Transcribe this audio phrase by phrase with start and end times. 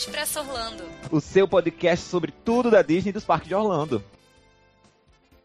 [0.00, 0.84] Expresso Orlando.
[1.10, 4.02] O seu podcast sobre tudo da Disney e dos parques de Orlando.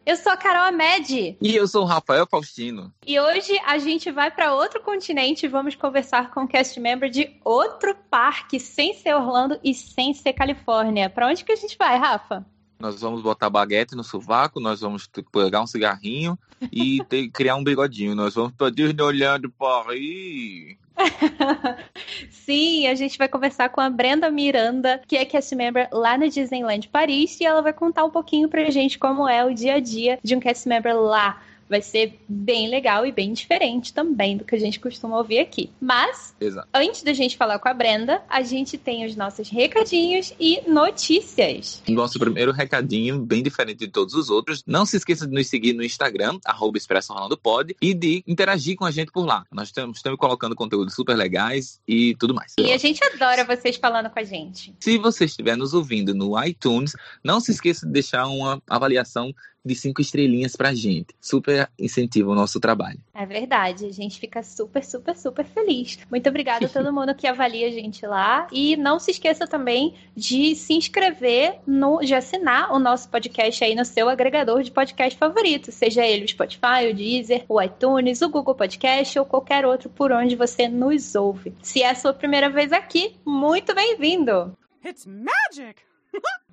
[0.06, 1.36] Eu sou a Carol Amed.
[1.38, 2.90] E eu sou o Rafael Faustino.
[3.06, 7.10] E hoje a gente vai para outro continente e vamos conversar com o cast member
[7.10, 11.10] de outro parque, sem ser Orlando e sem ser Califórnia.
[11.10, 12.42] Para onde que a gente vai, Rafa?
[12.80, 16.38] Nós vamos botar baguete no sovaco, nós vamos pegar um cigarrinho
[16.72, 18.14] e ter, criar um bigodinho.
[18.14, 20.78] Nós vamos para Disney olhando Paris.
[22.30, 26.28] Sim, a gente vai conversar com a Brenda Miranda, que é cast member lá no
[26.28, 29.80] Disneyland Paris, e ela vai contar um pouquinho pra gente como é o dia a
[29.80, 34.44] dia de um cast member lá vai ser bem legal e bem diferente também do
[34.44, 35.70] que a gente costuma ouvir aqui.
[35.80, 36.68] Mas, Exato.
[36.72, 41.82] antes da gente falar com a Brenda, a gente tem os nossos recadinhos e notícias.
[41.88, 44.62] Nosso primeiro recadinho, bem diferente de todos os outros.
[44.66, 48.76] Não se esqueça de nos seguir no Instagram, arroba Expresso Rolando Pod, e de interagir
[48.76, 49.44] com a gente por lá.
[49.52, 52.54] Nós estamos, estamos colocando conteúdos super legais e tudo mais.
[52.58, 54.74] E a gente adora vocês falando com a gente.
[54.80, 59.32] Se você estiver nos ouvindo no iTunes, não se esqueça de deixar uma avaliação
[59.66, 61.08] de cinco estrelinhas pra gente.
[61.20, 63.00] Super incentiva o nosso trabalho.
[63.12, 65.98] É verdade, a gente fica super, super, super feliz.
[66.10, 68.46] Muito obrigada a todo mundo que avalia a gente lá.
[68.52, 73.74] E não se esqueça também de se inscrever, no, de assinar o nosso podcast aí
[73.74, 78.28] no seu agregador de podcast favorito, seja ele o Spotify, o Deezer, o iTunes, o
[78.28, 81.54] Google Podcast ou qualquer outro por onde você nos ouve.
[81.62, 84.56] Se é a sua primeira vez aqui, muito bem-vindo!
[84.84, 85.85] It's magic!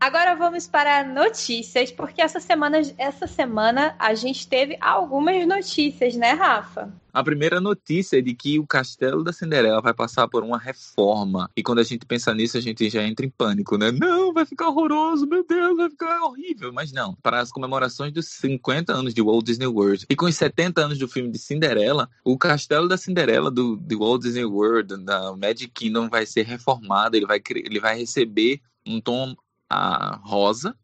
[0.03, 6.31] Agora vamos para notícias, porque essa semana, essa semana a gente teve algumas notícias, né,
[6.31, 6.93] Rafa?
[7.13, 11.49] A primeira notícia é de que o Castelo da Cinderela vai passar por uma reforma.
[11.55, 13.93] E quando a gente pensa nisso, a gente já entra em pânico, né?
[13.93, 16.73] Não, vai ficar horroroso, meu Deus, vai ficar horrível.
[16.73, 17.15] Mas não.
[17.23, 20.97] Para as comemorações dos 50 anos de Walt Disney World e com os 70 anos
[20.97, 25.69] do filme de Cinderela, o Castelo da Cinderela do, do Walt Disney World, da Magic
[25.69, 27.15] Kingdom, vai ser reformado.
[27.15, 29.35] Ele vai, ele vai receber um tom
[29.73, 30.75] a rosa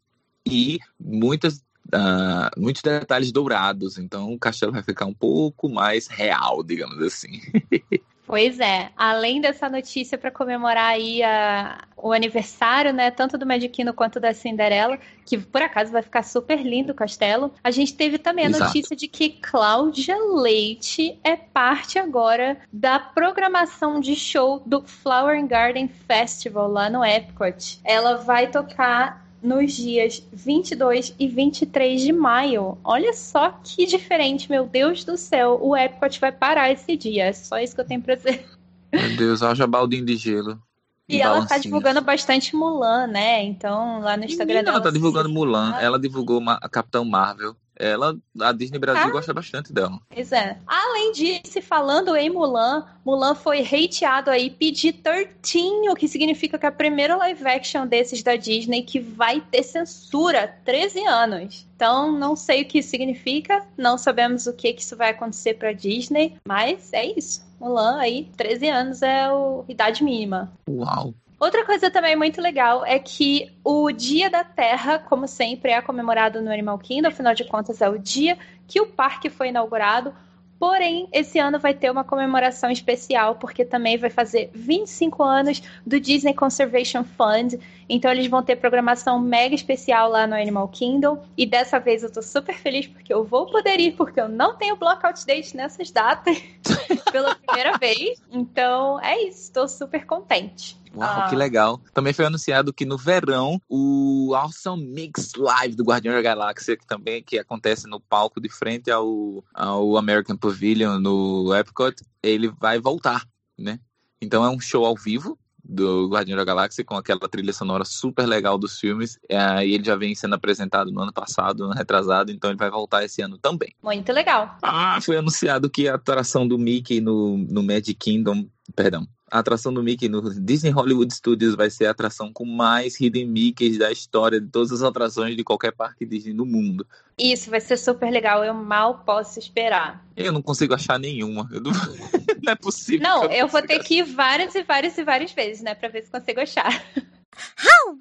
[0.46, 1.58] e muitas,
[1.94, 3.98] uh, muitos detalhes dourados.
[3.98, 7.40] Então o castelo vai ficar um pouco mais real, digamos assim.
[8.30, 13.92] Pois é, além dessa notícia para comemorar aí a, o aniversário, né, tanto do Magiquino
[13.92, 18.18] quanto da Cinderela, que por acaso vai ficar super lindo o castelo, a gente teve
[18.18, 18.66] também a Exato.
[18.66, 25.88] notícia de que Cláudia Leite é parte agora da programação de show do Flower Garden
[25.88, 27.80] Festival lá no Epcot.
[27.82, 32.78] Ela vai tocar nos dias 22 e 23 de maio.
[32.84, 35.58] Olha só que diferente, meu Deus do céu.
[35.62, 37.26] O Epcot vai parar esse dia.
[37.26, 38.46] É só isso que eu tenho pra dizer.
[38.92, 40.60] Meu Deus, haja baldinho de gelo.
[41.08, 43.42] E ela tá divulgando bastante Mulan, né?
[43.42, 44.76] Então, lá no Instagram Menina, dela.
[44.76, 47.56] ela tá divulgando Mulan, ela divulgou uma, a Capitão Marvel.
[47.80, 49.10] Ela, a Disney Brasil Ah.
[49.10, 49.98] gosta bastante dela.
[50.14, 50.58] Pois é.
[50.66, 56.68] Além disso, falando em Mulan, Mulan foi hateado aí PG-13, o que significa que é
[56.68, 61.66] a primeira live action desses da Disney que vai ter censura, 13 anos.
[61.74, 65.54] Então, não sei o que isso significa, não sabemos o que, que isso vai acontecer
[65.54, 67.42] pra Disney, mas é isso.
[67.58, 69.30] Mulan aí, 13 anos é a
[69.68, 70.52] idade mínima.
[70.68, 71.14] Uau.
[71.40, 76.42] Outra coisa também muito legal é que o Dia da Terra, como sempre, é comemorado
[76.42, 78.36] no Animal Kingdom, afinal de contas é o dia
[78.68, 80.12] que o parque foi inaugurado.
[80.58, 85.98] Porém, esse ano vai ter uma comemoração especial, porque também vai fazer 25 anos do
[85.98, 87.58] Disney Conservation Fund.
[87.88, 91.22] Então, eles vão ter programação mega especial lá no Animal Kingdom.
[91.38, 94.58] E dessa vez eu tô super feliz porque eu vou poder ir, porque eu não
[94.58, 96.36] tenho blockout date nessas datas
[97.10, 98.22] pela primeira vez.
[98.30, 100.78] Então, é isso, tô super contente.
[100.94, 101.28] Uau, Ah.
[101.28, 101.80] que legal.
[101.94, 106.86] Também foi anunciado que no verão o Awesome Mix Live do Guardião da Galáxia, que
[106.86, 112.78] também que acontece no palco de frente ao, ao American Pavilion no Epcot, ele vai
[112.78, 113.24] voltar,
[113.58, 113.78] né?
[114.20, 118.26] Então é um show ao vivo do Guardião da Galáxia com aquela trilha sonora super
[118.26, 119.18] legal dos filmes.
[119.28, 122.58] É, e ele já vem sendo apresentado no ano passado, no ano retrasado, então ele
[122.58, 123.72] vai voltar esse ano também.
[123.82, 124.56] Muito legal.
[124.62, 129.72] Ah, foi anunciado que a atração do Mickey no, no Magic Kingdom, perdão, a atração
[129.72, 133.92] do Mickey no Disney Hollywood Studios vai ser a atração com mais Hidden Mickeys da
[133.92, 136.86] história de todas as atrações de qualquer parque Disney no mundo.
[137.16, 138.42] Isso vai ser super legal.
[138.44, 140.04] Eu mal posso esperar.
[140.16, 141.48] Eu não consigo achar nenhuma.
[141.52, 141.70] Eu não...
[142.42, 143.06] não é possível.
[143.06, 145.74] Não, que eu vou ter que ir várias e várias e várias vezes, né?
[145.74, 146.82] Pra ver se consigo achar.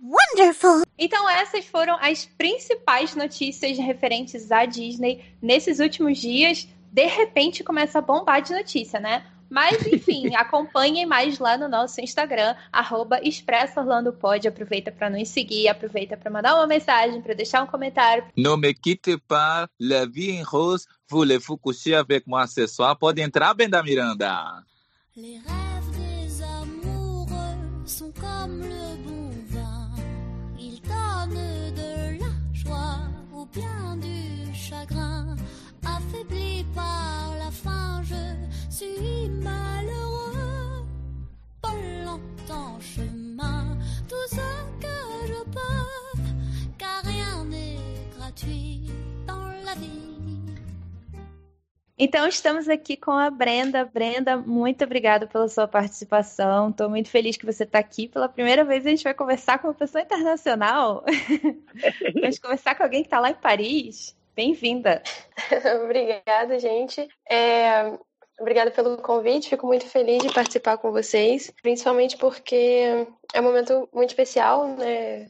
[0.01, 0.83] Wonderful!
[0.97, 6.67] Então, essas foram as principais notícias referentes à Disney nesses últimos dias.
[6.91, 9.25] De repente começa a bombar de notícia, né?
[9.49, 14.47] Mas, enfim, acompanhem mais lá no nosso Instagram, arroba ExpressoOrlandoPod.
[14.47, 18.25] Aproveita para nos seguir, aproveita para mandar uma mensagem, para deixar um comentário.
[18.37, 22.95] Não me quitte pas, la vie en rose, voulez-vous coucher avec moi ce soir?
[22.97, 24.63] Pode entrar, Benda Miranda.
[25.15, 29.89] Les rêves des amoureux sont comme le bon vin.
[30.57, 32.99] Ils donnent de la joie
[33.33, 35.35] ou bien du chagrin.
[35.83, 37.89] Affaibli par la faim,
[38.79, 39.29] suis
[42.81, 43.77] chemin,
[44.07, 44.41] tout ce
[44.79, 46.21] que je peux,
[46.77, 47.77] car rien n'est
[48.17, 48.91] gratuit
[49.27, 50.09] dans la vie.
[52.01, 53.83] Então estamos aqui com a Brenda.
[53.83, 56.69] Brenda, muito obrigada pela sua participação.
[56.69, 58.07] Estou muito feliz que você está aqui.
[58.07, 61.03] Pela primeira vez a gente vai conversar com uma pessoa internacional.
[62.15, 64.15] Vamos conversar com alguém que está lá em Paris.
[64.33, 65.03] Bem-vinda.
[65.83, 67.05] obrigada, gente.
[67.29, 67.99] É...
[68.39, 73.89] Obrigada pelo convite, fico muito feliz de participar com vocês, principalmente porque é um momento
[73.93, 75.27] muito especial, né?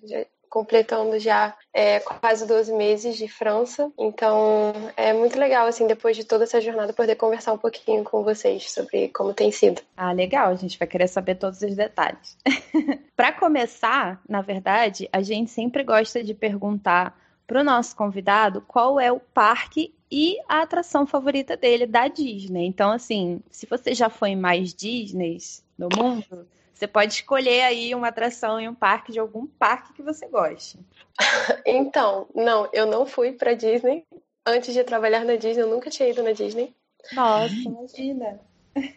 [0.50, 3.92] completando já é, quase 12 meses de França.
[3.98, 8.24] Então é muito legal, assim, depois de toda essa jornada, poder conversar um pouquinho com
[8.24, 9.82] vocês sobre como tem sido.
[9.96, 12.38] Ah, legal, a gente vai querer saber todos os detalhes.
[13.16, 19.00] Para começar, na verdade, a gente sempre gosta de perguntar para o nosso convidado qual
[19.00, 22.66] é o parque e a atração favorita dele da Disney.
[22.66, 27.94] Então, assim, se você já foi em mais Disneys no mundo, você pode escolher aí
[27.94, 30.80] uma atração em um parque de algum parque que você goste.
[31.66, 34.06] Então, não, eu não fui para Disney.
[34.46, 36.74] Antes de trabalhar na Disney, eu nunca tinha ido na Disney.
[37.12, 38.40] Nossa, imagina.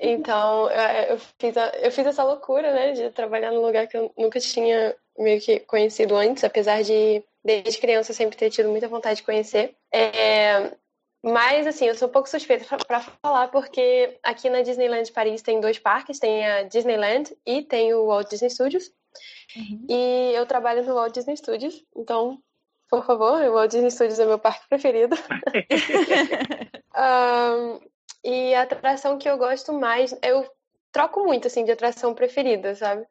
[0.00, 0.70] Então,
[1.11, 4.38] eu fiz, a, eu fiz essa loucura, né, de trabalhar num lugar que eu nunca
[4.38, 9.25] tinha meio que conhecido antes, apesar de, desde criança, sempre ter tido muita vontade de
[9.25, 9.75] conhecer.
[9.93, 10.73] É,
[11.23, 15.61] mas, assim, eu sou um pouco suspeita para falar, porque aqui na Disneyland Paris tem
[15.61, 18.91] dois parques, tem a Disneyland e tem o Walt Disney Studios.
[19.57, 19.87] Uhum.
[19.89, 22.43] E eu trabalho no Walt Disney Studios, então,
[22.91, 25.17] por favor, o Walt Disney Studios é meu parque preferido.
[26.97, 27.81] um,
[28.25, 30.45] e a atração que eu gosto mais, eu
[30.91, 33.07] troco muito, assim, de atração preferida, sabe?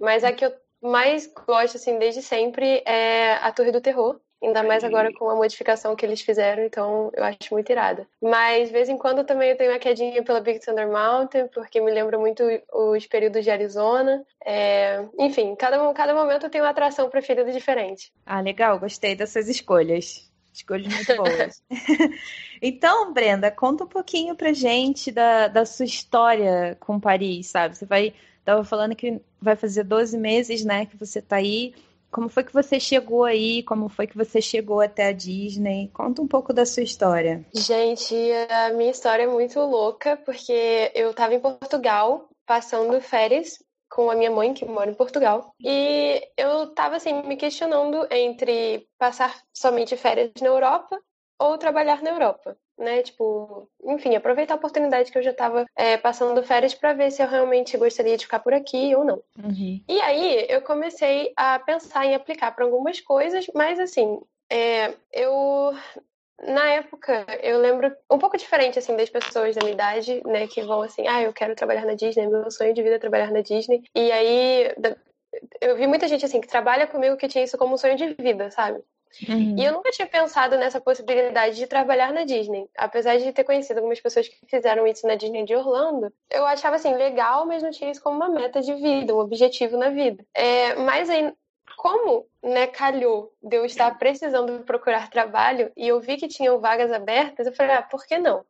[0.00, 4.20] Mas a que eu mais gosto, assim, desde sempre é a Torre do Terror.
[4.42, 8.06] Ainda mais agora com a modificação que eles fizeram, então eu acho muito irada.
[8.20, 11.80] Mas de vez em quando também eu tenho uma quedinha pela Big Thunder Mountain, porque
[11.80, 12.42] me lembra muito
[12.72, 14.24] os períodos de Arizona.
[14.44, 15.04] É...
[15.18, 18.12] Enfim, cada, cada momento eu tenho uma atração preferida diferente.
[18.26, 20.30] Ah, legal, gostei dessas escolhas.
[20.52, 21.62] Escolhas muito boas.
[22.60, 27.76] então, Brenda, conta um pouquinho pra gente da, da sua história com Paris, sabe?
[27.76, 28.12] Você vai.
[28.44, 31.72] Tava falando que vai fazer 12 meses, né, que você tá aí.
[32.12, 33.62] Como foi que você chegou aí?
[33.62, 35.90] Como foi que você chegou até a Disney?
[35.94, 37.42] Conta um pouco da sua história.
[37.54, 38.14] Gente,
[38.50, 43.58] a minha história é muito louca, porque eu estava em Portugal, passando férias
[43.90, 45.54] com a minha mãe, que mora em Portugal.
[45.58, 50.98] E eu estava assim, me questionando entre passar somente férias na Europa
[51.38, 53.02] ou trabalhar na Europa né?
[53.02, 57.22] Tipo, enfim, aproveitar a oportunidade que eu já estava é, passando férias para ver se
[57.22, 59.22] eu realmente gostaria de ficar por aqui ou não.
[59.38, 59.82] Uhum.
[59.88, 64.20] E aí eu comecei a pensar em aplicar para algumas coisas, mas assim,
[64.50, 65.74] é, eu
[66.42, 70.60] na época, eu lembro um pouco diferente, assim, das pessoas da minha idade, né, que
[70.62, 73.42] vão assim, ah, eu quero trabalhar na Disney, meu sonho de vida é trabalhar na
[73.42, 73.84] Disney.
[73.94, 74.74] E aí,
[75.60, 78.14] eu vi muita gente, assim, que trabalha comigo que tinha isso como um sonho de
[78.14, 78.82] vida, sabe?
[79.28, 79.56] Uhum.
[79.58, 82.68] E eu nunca tinha pensado nessa possibilidade de trabalhar na Disney.
[82.76, 86.76] Apesar de ter conhecido algumas pessoas que fizeram isso na Disney de Orlando, eu achava
[86.76, 90.24] assim, legal, mas não tinha isso como uma meta de vida, um objetivo na vida.
[90.34, 91.32] É, mas aí,
[91.76, 96.90] como né, calhou de eu estar precisando procurar trabalho e eu vi que tinham vagas
[96.90, 98.44] abertas, eu falei, ah, por que não?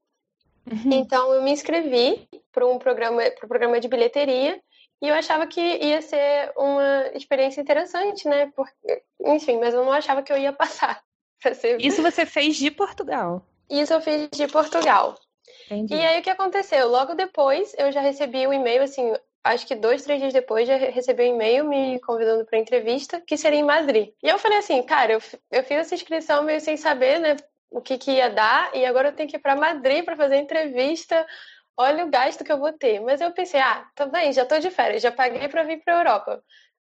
[0.71, 0.93] Uhum.
[0.93, 4.61] Então eu me inscrevi para um programa, um programa de bilheteria
[5.03, 8.53] e eu achava que ia ser uma experiência interessante, né?
[8.55, 11.03] Porque, enfim, mas eu não achava que eu ia passar.
[11.55, 11.81] Ser...
[11.81, 13.45] Isso você fez de Portugal?
[13.69, 15.17] Isso eu fiz de Portugal.
[15.67, 15.95] Entendi.
[15.95, 16.89] E aí o que aconteceu?
[16.89, 20.69] Logo depois eu já recebi o um e-mail, assim, acho que dois, três dias depois
[20.69, 24.13] já recebi um e-mail me convidando para entrevista, que seria em Madrid.
[24.23, 27.35] E eu falei assim, cara, eu, eu fiz essa inscrição meio sem saber, né,
[27.69, 30.37] o que, que ia dar, e agora eu tenho que ir para Madrid para fazer
[30.37, 31.27] entrevista
[31.77, 33.01] olha o gasto que eu vou ter.
[33.01, 35.99] Mas eu pensei, ah, também, tá já tô de férias, já paguei para vir para
[35.99, 36.43] Europa.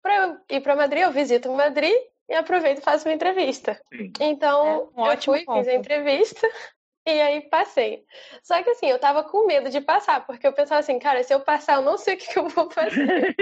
[0.02, 1.94] Para eu ir para Madrid, eu visito Madrid
[2.28, 3.80] e aproveito e faço uma entrevista.
[4.20, 5.58] Então, é um eu fui, ponto.
[5.58, 6.48] fiz a entrevista
[7.06, 8.04] e aí passei.
[8.42, 11.32] Só que assim, eu tava com medo de passar, porque eu pensava assim, cara, se
[11.32, 12.90] eu passar, eu não sei o que, que eu vou fazer.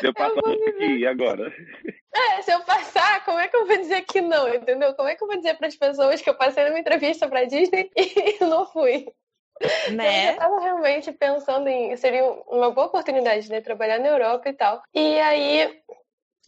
[0.00, 1.52] se eu passar, eu e agora?
[2.14, 4.94] É, se eu passar, como é que eu vou dizer que não, entendeu?
[4.94, 7.44] Como é que eu vou dizer para as pessoas que eu passei numa entrevista para
[7.44, 9.06] Disney e não fui?
[9.94, 10.32] Né?
[10.32, 11.96] Eu tava realmente pensando em.
[11.96, 13.60] Seria uma boa oportunidade, né?
[13.60, 14.82] Trabalhar na Europa e tal.
[14.94, 15.80] E aí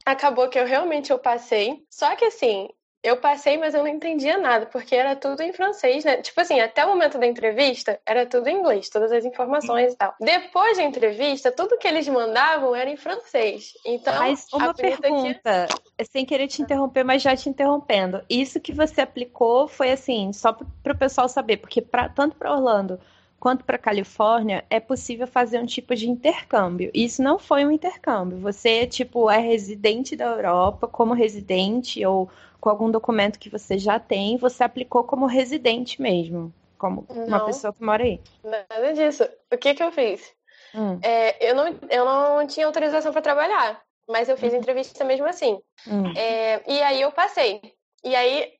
[0.04, 1.84] acabou que eu realmente eu passei.
[1.90, 2.68] Só que assim,
[3.04, 6.16] eu passei, mas eu não entendia nada, porque era tudo em francês, né?
[6.22, 9.96] Tipo assim, até o momento da entrevista, era tudo em inglês, todas as informações e
[9.96, 10.14] tal.
[10.18, 13.74] Depois da entrevista, tudo que eles mandavam era em francês.
[13.84, 15.68] Então, Mas uma pergunta,
[16.10, 18.24] sem querer te interromper, mas já te interrompendo.
[18.28, 22.54] Isso que você aplicou foi assim, só para o pessoal saber, porque pra, tanto para
[22.54, 22.98] Orlando
[23.44, 26.90] quanto para Califórnia, é possível fazer um tipo de intercâmbio.
[26.94, 28.38] Isso não foi um intercâmbio.
[28.38, 34.00] Você, tipo, é residente da Europa, como residente ou com algum documento que você já
[34.00, 38.18] tem, você aplicou como residente mesmo, como não, uma pessoa que mora aí.
[38.42, 39.28] Nada disso.
[39.52, 40.22] O que que eu fiz?
[40.74, 40.98] Hum.
[41.02, 44.58] É, eu, não, eu não tinha autorização para trabalhar, mas eu fiz uhum.
[44.60, 45.60] entrevista mesmo assim.
[45.86, 46.14] Hum.
[46.16, 47.60] É, e aí eu passei.
[48.02, 48.54] E aí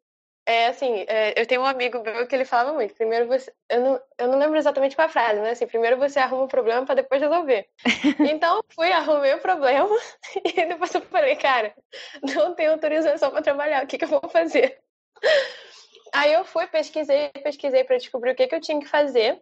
[0.47, 2.95] é assim, é, eu tenho um amigo meu que ele falava muito.
[2.95, 3.53] Primeiro você.
[3.69, 5.51] Eu não, eu não lembro exatamente qual a frase, né?
[5.51, 7.67] Assim, primeiro você arruma o um problema para depois resolver.
[8.31, 9.89] então, fui, arrumei o problema
[10.45, 11.75] e depois eu falei, cara,
[12.23, 14.79] não tenho autorização para trabalhar, o que, que eu vou fazer?
[16.13, 19.41] Aí eu fui, pesquisei, pesquisei para descobrir o que, que eu tinha que fazer.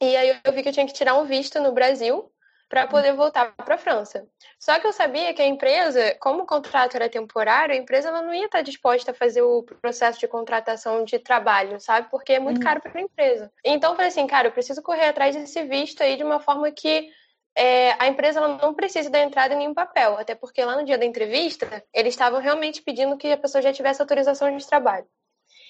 [0.00, 2.30] E aí eu vi que eu tinha que tirar um visto no Brasil
[2.68, 4.26] para poder voltar para a França.
[4.58, 8.34] Só que eu sabia que a empresa, como o contrato era temporário, a empresa não
[8.34, 12.08] ia estar disposta a fazer o processo de contratação de trabalho, sabe?
[12.10, 12.64] Porque é muito uhum.
[12.64, 13.52] caro para a empresa.
[13.64, 16.70] Então eu falei assim, cara, eu preciso correr atrás desse visto aí de uma forma
[16.70, 17.10] que
[17.56, 20.98] é, a empresa não precisa da entrada em nenhum papel, até porque lá no dia
[20.98, 25.06] da entrevista eles estavam realmente pedindo que a pessoa já tivesse autorização de trabalho.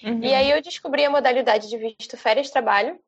[0.03, 0.23] Uhum.
[0.23, 2.99] E aí eu descobri a modalidade de visto férias trabalho,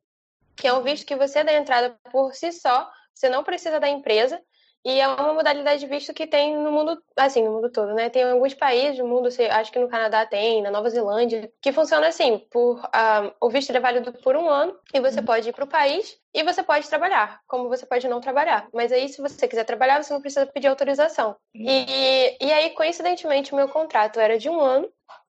[0.56, 3.88] que é um visto que você dá entrada por si só você não precisa da
[3.88, 4.40] empresa.
[4.84, 8.08] E é uma modalidade de visto que tem no mundo, assim, no mundo todo, né?
[8.08, 12.06] Tem alguns países do mundo, acho que no Canadá tem, na Nova Zelândia, que funciona
[12.06, 15.26] assim, por uh, o visto é válido por um ano e você uhum.
[15.26, 18.68] pode ir para o país e você pode trabalhar, como você pode não trabalhar.
[18.72, 21.30] Mas aí, se você quiser trabalhar, você não precisa pedir autorização.
[21.56, 21.66] Uhum.
[21.66, 24.88] E, e aí, coincidentemente, o meu contrato era de um ano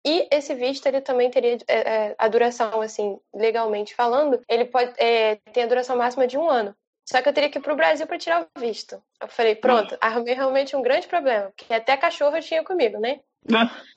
[0.06, 4.94] e esse visto, ele também teria é, é, a duração, assim, legalmente falando, ele pode
[4.98, 6.74] é, ter a duração máxima de um ano.
[7.10, 9.02] Só que eu teria que ir pro Brasil para tirar o visto.
[9.20, 13.20] Eu falei, pronto, arrumei realmente um grande problema, porque até cachorro tinha comigo, né?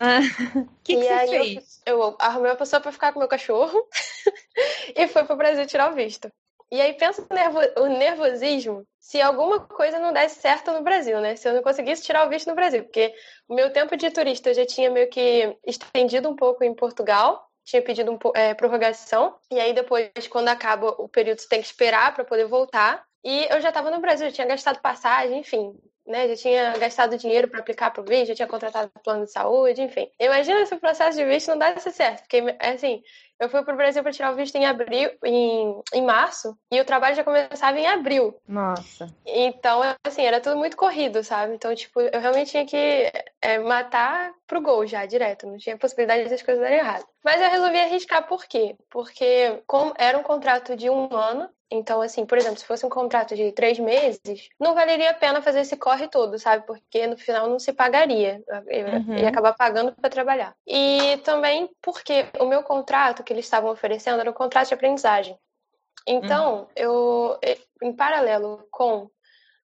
[0.01, 0.21] Ah,
[0.83, 1.83] que, que você fez?
[1.85, 3.87] Eu, eu, arrumei uma pessoa para ficar com meu cachorro
[4.97, 6.33] e foi pro Brasil tirar o visto.
[6.71, 11.21] E aí pensa o, nervo, o nervosismo se alguma coisa não desse certo no Brasil,
[11.21, 11.37] né?
[11.37, 13.13] Se eu não conseguisse tirar o visto no Brasil, porque
[13.47, 17.47] o meu tempo de turista eu já tinha meio que estendido um pouco em Portugal
[17.65, 21.67] tinha pedido um, é, prorrogação, e aí depois, quando acaba o período, você tem que
[21.67, 23.05] esperar para poder voltar.
[23.25, 26.29] E eu já estava no Brasil, já tinha gastado passagem, enfim, né?
[26.29, 29.83] Já tinha gastado dinheiro para aplicar para o visto, já tinha contratado plano de saúde,
[29.83, 30.09] enfim.
[30.21, 33.03] Imagina se o processo de visto não desse certo, porque, assim,
[33.43, 36.81] eu fui para o Brasil para tirar o visto em abril, em, em março, e
[36.81, 38.37] o trabalho já começava em abril.
[38.47, 39.13] Nossa.
[39.27, 41.55] Então, assim, era tudo muito corrido, sabe?
[41.55, 45.49] Então, tipo, eu realmente tinha que é, matar pro gol já, direto.
[45.49, 47.05] Não tinha possibilidade das coisas darem errado.
[47.25, 48.77] Mas eu resolvi arriscar por quê?
[48.89, 52.91] Porque como era um contrato de um ano, então, assim, por exemplo, se fosse um
[52.91, 56.67] contrato de três meses, não valeria a pena fazer esse corre todo, sabe?
[56.67, 58.43] Porque no final não se pagaria.
[58.49, 59.17] Uhum.
[59.17, 60.55] ia acabar pagando para trabalhar.
[60.67, 65.39] E também porque o meu contrato que eles estavam oferecendo era um contrato de aprendizagem.
[66.07, 66.67] Então, uhum.
[66.77, 67.39] eu,
[67.83, 69.09] em paralelo com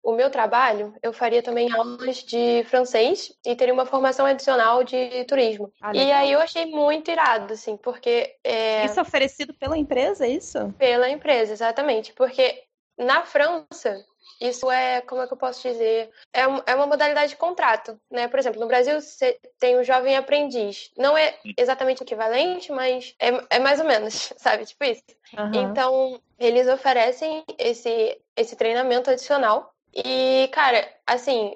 [0.03, 5.23] o meu trabalho, eu faria também aulas de francês e teria uma formação adicional de
[5.25, 5.71] turismo.
[5.81, 8.35] Ah, e aí eu achei muito irado, assim, porque.
[8.43, 8.85] É...
[8.85, 10.73] Isso é oferecido pela empresa, é isso?
[10.77, 12.13] Pela empresa, exatamente.
[12.13, 12.63] Porque
[12.97, 14.03] na França,
[14.39, 16.09] isso é, como é que eu posso dizer?
[16.33, 18.27] É, é uma modalidade de contrato, né?
[18.27, 20.91] Por exemplo, no Brasil você tem o jovem aprendiz.
[20.97, 24.65] Não é exatamente equivalente, mas é, é mais ou menos, sabe?
[24.65, 25.03] Tipo isso.
[25.37, 25.51] Uhum.
[25.53, 31.53] Então, eles oferecem esse, esse treinamento adicional e, cara, assim,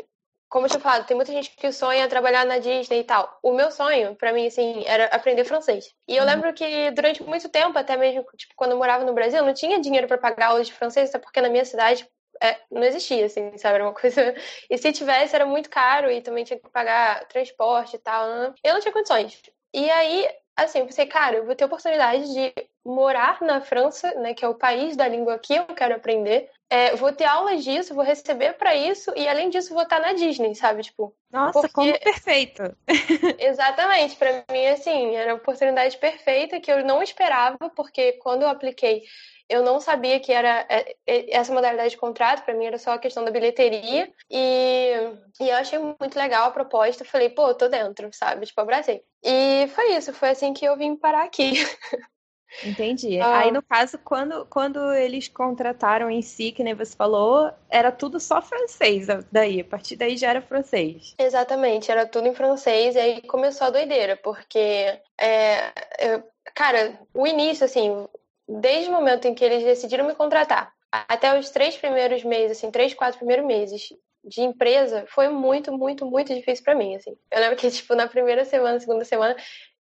[0.50, 3.40] como eu tinha falado, tem muita gente que sonha trabalhar na Disney e tal.
[3.44, 5.94] O meu sonho, para mim, assim, era aprender francês.
[6.08, 6.30] E eu uhum.
[6.30, 9.54] lembro que durante muito tempo, até mesmo, tipo, quando eu morava no Brasil, eu não
[9.54, 12.08] tinha dinheiro para pagar aulas de francês, até porque na minha cidade
[12.42, 13.76] é, não existia, assim, sabe?
[13.76, 14.36] Era uma coisa.
[14.70, 18.28] E se tivesse, era muito caro e também tinha que pagar transporte e tal.
[18.28, 18.54] Né?
[18.64, 19.42] Eu não tinha condições.
[19.74, 22.54] E aí, assim, eu pensei, cara, eu vou ter oportunidade de
[22.86, 26.50] morar na França, né, que é o país da língua que eu quero aprender.
[26.70, 30.14] É, vou ter aulas disso, vou receber para isso e além disso vou estar na
[30.14, 30.84] Disney, sabe?
[30.84, 31.74] Tipo, nossa, porque...
[31.74, 32.64] como perfeito.
[33.40, 38.50] Exatamente, para mim assim, era a oportunidade perfeita que eu não esperava, porque quando eu
[38.50, 39.04] apliquei,
[39.48, 42.94] eu não sabia que era é, é, essa modalidade de contrato, para mim era só
[42.94, 44.12] a questão da bilheteria.
[44.30, 44.92] E,
[45.40, 47.06] e eu achei muito legal a proposta.
[47.06, 48.48] Falei, pô, tô dentro, sabe?
[48.48, 49.04] Tipo, abracei.
[49.24, 51.54] E foi isso, foi assim que eu vim parar aqui.
[52.64, 53.20] Entendi.
[53.20, 53.40] Ah.
[53.40, 58.20] Aí, no caso, quando, quando eles contrataram em si, que nem você falou, era tudo
[58.20, 59.62] só francês daí.
[59.62, 61.14] A partir daí já era francês.
[61.18, 66.24] Exatamente, era tudo em francês, e aí começou a doideira, porque, é, eu-
[66.54, 68.08] cara, o início, assim,
[68.48, 72.72] desde o momento em que eles decidiram me contratar, até os três primeiros meses, assim,
[72.72, 73.90] três, quatro primeiros meses
[74.24, 77.16] de empresa, foi muito, muito, muito difícil pra mim, assim.
[77.30, 79.36] Eu lembro que, tipo, na primeira semana, segunda semana,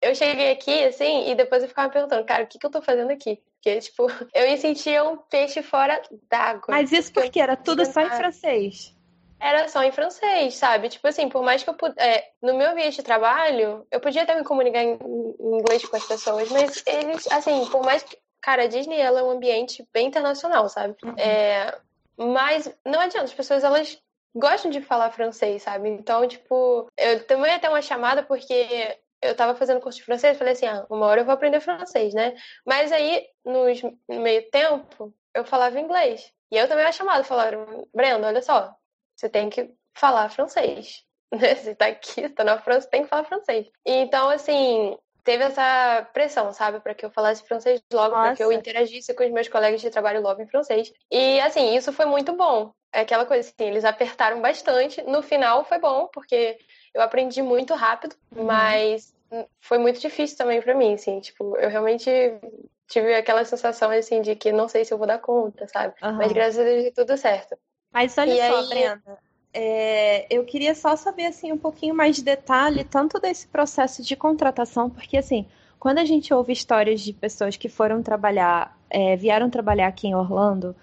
[0.05, 2.71] eu cheguei aqui, assim, e depois eu ficava me perguntando, cara, o que que eu
[2.71, 3.43] tô fazendo aqui?
[3.55, 6.67] Porque, tipo, eu me sentia um peixe fora d'água.
[6.69, 8.95] Mas isso porque era tudo só em francês.
[9.41, 10.89] era só em francês, sabe?
[10.89, 12.25] Tipo assim, por mais que eu pudesse.
[12.43, 16.07] no meu ambiente de trabalho, eu podia até me comunicar em, em inglês com as
[16.07, 18.17] pessoas, mas eles, assim, por mais que.
[18.41, 20.95] Cara, a Disney ela é um ambiente bem internacional, sabe?
[21.17, 21.75] É,
[22.15, 23.99] mas não adianta, as pessoas elas
[24.35, 25.89] gostam de falar francês, sabe?
[25.89, 30.53] Então, tipo, eu também ter uma chamada porque eu tava fazendo curso de francês, falei
[30.53, 32.35] assim, ah, uma hora eu vou aprender francês, né?
[32.65, 36.33] Mas aí, nos, no meio tempo, eu falava inglês.
[36.51, 38.75] E eu também era chamada, falaram, Brenda, olha só,
[39.17, 41.03] você tem que falar francês.
[41.35, 41.53] Né?
[41.53, 43.69] Você tá aqui, você tá na França, tem que falar francês.
[43.85, 48.53] Então, assim, teve essa pressão, sabe, para que eu falasse francês logo, para que eu
[48.53, 50.93] interagisse com os meus colegas de trabalho logo em francês.
[51.11, 52.73] E, assim, isso foi muito bom.
[52.93, 55.03] É aquela coisa assim, eles apertaram bastante.
[55.03, 56.57] No final foi bom, porque
[56.95, 59.14] eu aprendi muito rápido, mas
[59.61, 62.11] foi muito difícil também para mim, assim, tipo, eu realmente
[62.89, 65.95] tive aquela sensação, assim, de que não sei se eu vou dar conta, sabe?
[66.03, 66.19] Aham.
[66.19, 67.57] Mas graças a Deus deu tudo certo.
[67.93, 69.19] Mas olha E só, aí- Brenda,
[69.53, 74.17] é, eu queria só saber assim um pouquinho mais de detalhe, tanto desse processo de
[74.17, 75.47] contratação, porque assim,
[75.79, 80.15] quando a gente ouve histórias de pessoas que foram trabalhar, é, vieram trabalhar aqui em
[80.15, 80.75] Orlando,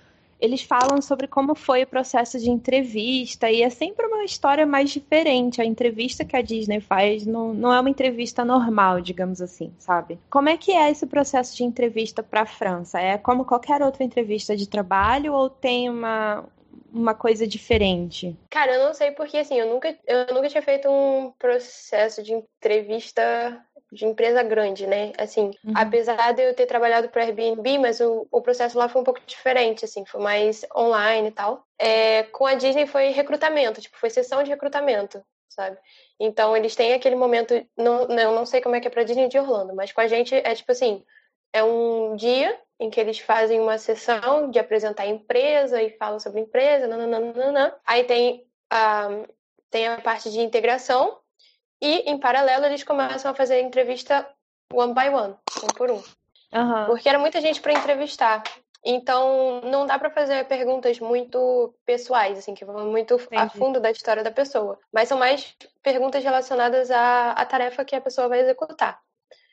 [0.41, 4.89] eles falam sobre como foi o processo de entrevista, e é sempre uma história mais
[4.89, 5.62] diferente.
[5.62, 10.19] A entrevista que a Disney faz não, não é uma entrevista normal, digamos assim, sabe?
[10.29, 13.00] Como é que é esse processo de entrevista para a França?
[13.00, 16.44] É como qualquer outra entrevista de trabalho ou tem uma,
[16.92, 18.35] uma coisa diferente?
[18.50, 22.33] Cara, eu não sei porque, assim, eu nunca, eu nunca tinha feito um processo de
[22.33, 25.12] entrevista de empresa grande, né?
[25.18, 25.74] Assim, Uhum.
[25.75, 29.20] apesar de eu ter trabalhado para Airbnb, mas o, o processo lá foi um pouco
[29.25, 31.66] diferente, assim, foi mais online e tal.
[31.77, 35.77] É, com a Disney foi recrutamento, tipo, foi sessão de recrutamento, sabe?
[36.20, 39.04] Então, eles têm aquele momento, não, não, eu não sei como é que é pra
[39.04, 41.04] Disney de Orlando, mas com a gente é tipo assim,
[41.51, 46.20] é um dia em que eles fazem uma sessão de apresentar a empresa e falam
[46.20, 47.75] sobre a empresa, nananana.
[47.86, 49.08] Aí tem a,
[49.70, 51.21] tem a parte de integração
[51.81, 54.27] e, em paralelo, eles começam a fazer a entrevista
[54.72, 56.01] one by one, um por um.
[56.53, 56.85] Aham.
[56.85, 58.44] Porque era muita gente para entrevistar.
[58.83, 63.57] Então, não dá para fazer perguntas muito pessoais, assim, que vão muito a Entendi.
[63.57, 64.79] fundo da história da pessoa.
[64.91, 69.00] Mas são mais perguntas relacionadas à, à tarefa que a pessoa vai executar.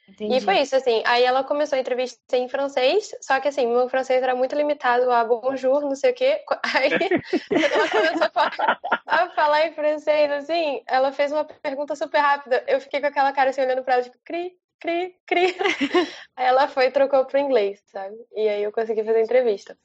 [0.08, 0.36] Entendi.
[0.36, 1.02] E foi isso, assim.
[1.04, 5.10] Aí ela começou a entrevista em francês, só que assim, meu francês era muito limitado
[5.10, 6.42] a bonjour, não sei o quê.
[6.74, 12.18] Aí ela começou a falar, a falar em francês, assim, ela fez uma pergunta super
[12.18, 12.64] rápida.
[12.66, 15.54] Eu fiquei com aquela cara assim, olhando pra ela, tipo, cri, cri, cri.
[16.36, 18.16] Aí ela foi e trocou pro inglês, sabe?
[18.34, 19.76] E aí eu consegui fazer a entrevista.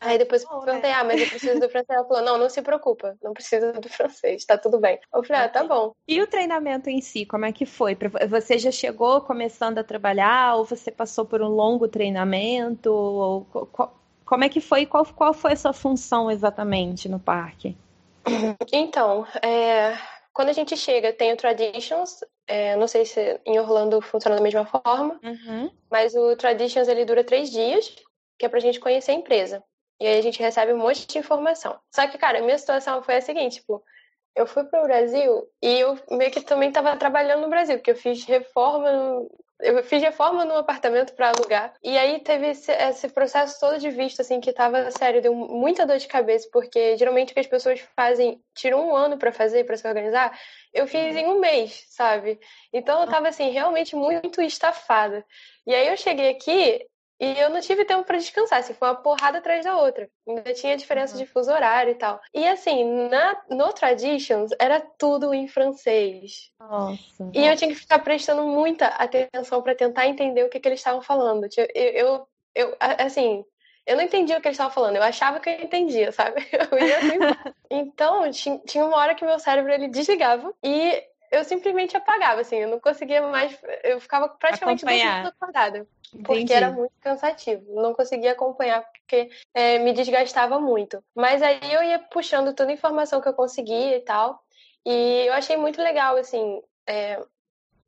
[0.00, 0.64] Aí depois eu né?
[0.64, 1.90] perguntei, ah, mas eu preciso do francês.
[1.90, 4.98] Ela falou, não, não se preocupa, não precisa do francês, tá tudo bem.
[5.14, 5.92] Eu falei, ah, tá bom.
[6.08, 7.96] E o treinamento em si, como é que foi?
[8.28, 12.90] Você já chegou começando a trabalhar ou você passou por um longo treinamento?
[12.92, 13.92] Ou co- co-
[14.24, 14.86] como é que foi?
[14.86, 17.76] Qual, qual foi a sua função exatamente no parque?
[18.72, 19.96] Então, é,
[20.32, 24.42] quando a gente chega, tem o Traditions, é, não sei se em Orlando funciona da
[24.42, 25.70] mesma forma, Uhum.
[25.90, 27.94] mas o Traditions ele dura três dias,
[28.38, 29.62] que é pra gente conhecer a empresa.
[30.00, 31.78] E aí a gente recebe um monte de informação.
[31.94, 33.82] Só que, cara, a minha situação foi a seguinte, tipo,
[34.34, 37.96] eu fui pro Brasil e eu meio que também tava trabalhando no Brasil, porque eu
[37.96, 41.74] fiz reforma, no- eu fiz reforma num apartamento para alugar.
[41.82, 45.84] E aí teve esse, esse processo todo de visto, assim, que tava, sério, deu muita
[45.86, 49.64] dor de cabeça, porque geralmente o que as pessoas fazem, tiram um ano para fazer,
[49.64, 50.38] para se organizar,
[50.72, 52.40] eu fiz em um mês, sabe?
[52.72, 55.26] Então eu tava, assim, realmente muito estafada.
[55.66, 56.86] E aí eu cheguei aqui
[57.20, 60.08] e eu não tive tempo para descansar, assim, foi uma porrada atrás da outra.
[60.26, 62.20] Ainda tinha diferença de fuso horário e tal.
[62.32, 66.50] E assim, na, no Traditions era tudo em francês.
[66.58, 67.30] Nossa.
[67.34, 70.80] E eu tinha que ficar prestando muita atenção para tentar entender o que, que eles
[70.80, 71.46] estavam falando.
[71.56, 73.44] Eu, eu, eu, assim,
[73.86, 76.46] eu não entendia o que eles estavam falando, eu achava que eu entendia, sabe?
[76.52, 77.18] Eu ia assim.
[77.72, 81.00] Então, ti- tinha uma hora que meu cérebro ele desligava e
[81.30, 85.86] eu simplesmente apagava, assim, eu não conseguia mais, eu ficava praticamente acordada.
[86.24, 86.52] Porque Entendi.
[86.52, 87.64] era muito cansativo.
[87.80, 91.02] Não conseguia acompanhar porque é, me desgastava muito.
[91.14, 94.42] Mas aí eu ia puxando toda a informação que eu conseguia e tal.
[94.84, 96.60] E eu achei muito legal, assim.
[96.84, 97.22] é,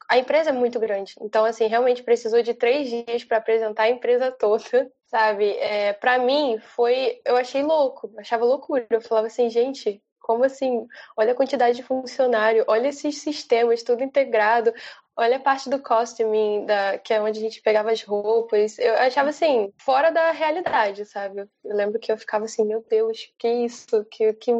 [0.08, 1.14] a empresa é muito grande.
[1.20, 4.62] Então, assim, realmente precisou de três dias para apresentar a empresa toda,
[5.06, 5.50] sabe?
[5.56, 7.20] É, para mim, foi.
[7.24, 8.86] Eu achei louco, achava loucura.
[8.90, 10.86] Eu falava assim, gente, como assim?
[11.16, 14.72] Olha a quantidade de funcionário, olha esses sistemas, tudo integrado.
[15.14, 18.78] Olha a parte do costuming, da, que é onde a gente pegava as roupas.
[18.78, 21.46] Eu achava assim, fora da realidade, sabe?
[21.62, 24.04] Eu lembro que eu ficava assim, meu Deus, que isso?
[24.06, 24.50] Que, que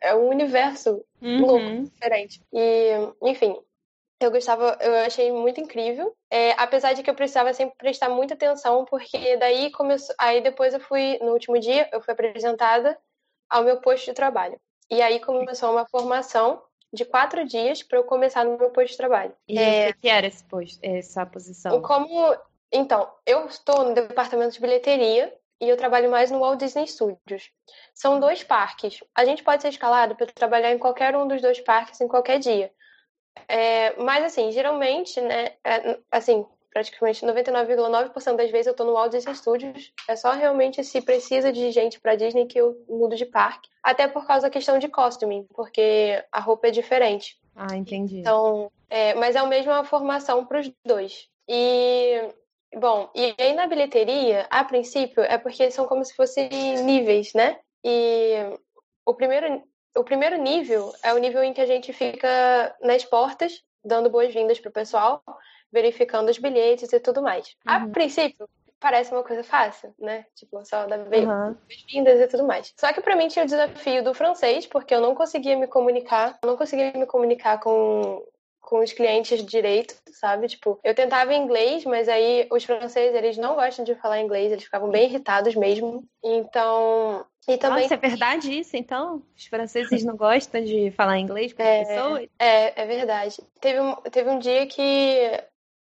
[0.00, 1.46] é um universo Uhum.
[1.46, 2.40] louco, diferente.
[2.52, 3.56] E, enfim,
[4.20, 6.16] eu gostava, eu achei muito incrível.
[6.30, 10.14] É, apesar de que eu precisava sempre prestar muita atenção, porque daí começou.
[10.18, 12.98] Aí depois eu fui, no último dia, eu fui apresentada
[13.48, 14.60] ao meu posto de trabalho.
[14.90, 18.96] E aí começou uma formação de quatro dias para eu começar no meu posto de
[18.96, 19.34] trabalho.
[19.46, 19.90] E É.
[19.90, 21.80] o que, era esse posto, essa posição?
[21.82, 22.36] Como.
[22.72, 27.50] Então, eu estou no departamento de bilheteria e eu trabalho mais no Walt Disney Studios.
[27.94, 29.02] São dois parques.
[29.14, 32.38] A gente pode ser escalado para trabalhar em qualquer um dos dois parques em qualquer
[32.38, 32.70] dia.
[33.46, 39.12] É, mas, assim, geralmente, né, é, assim, praticamente 99,9% das vezes eu tô no Walt
[39.12, 39.92] Disney Studios.
[40.08, 43.68] É só realmente se precisa de gente para Disney que eu mudo de parque.
[43.82, 47.38] Até por causa da questão de costuming, porque a roupa é diferente.
[47.54, 48.20] Ah, entendi.
[48.20, 51.28] Então, é, mas é a mesma formação para os dois.
[51.48, 52.28] E,
[52.74, 56.48] bom, e aí na bilheteria, a princípio, é porque são como se fossem
[56.84, 57.58] níveis, né?
[57.84, 58.34] E
[59.04, 59.62] o primeiro,
[59.96, 64.60] o primeiro nível é o nível em que a gente fica nas portas, dando boas-vindas
[64.60, 65.22] pro pessoal,
[65.72, 67.54] verificando os bilhetes e tudo mais.
[67.66, 67.92] A Uhum.
[67.92, 68.48] princípio,
[68.80, 70.24] parece uma coisa fácil, né?
[70.34, 71.56] Tipo, só dar be- Aham.
[71.68, 72.72] boas-vindas e tudo mais.
[72.78, 76.38] Só que pra mim tinha o desafio do francês, porque eu não conseguia me comunicar,
[76.42, 78.24] eu não conseguia me comunicar com
[78.60, 80.46] com os clientes direito, sabe?
[80.46, 84.64] Tipo, eu tentava inglês, mas aí os franceses, eles não gostam de falar inglês, eles
[84.64, 86.04] ficavam bem irritados mesmo.
[86.22, 89.22] Então, e também Nossa, é verdade isso, então?
[89.34, 91.84] Os franceses não gostam de falar inglês com as É.
[91.84, 92.28] pessoas?
[92.38, 93.36] É, é verdade.
[93.58, 95.42] Teve um, teve um dia que,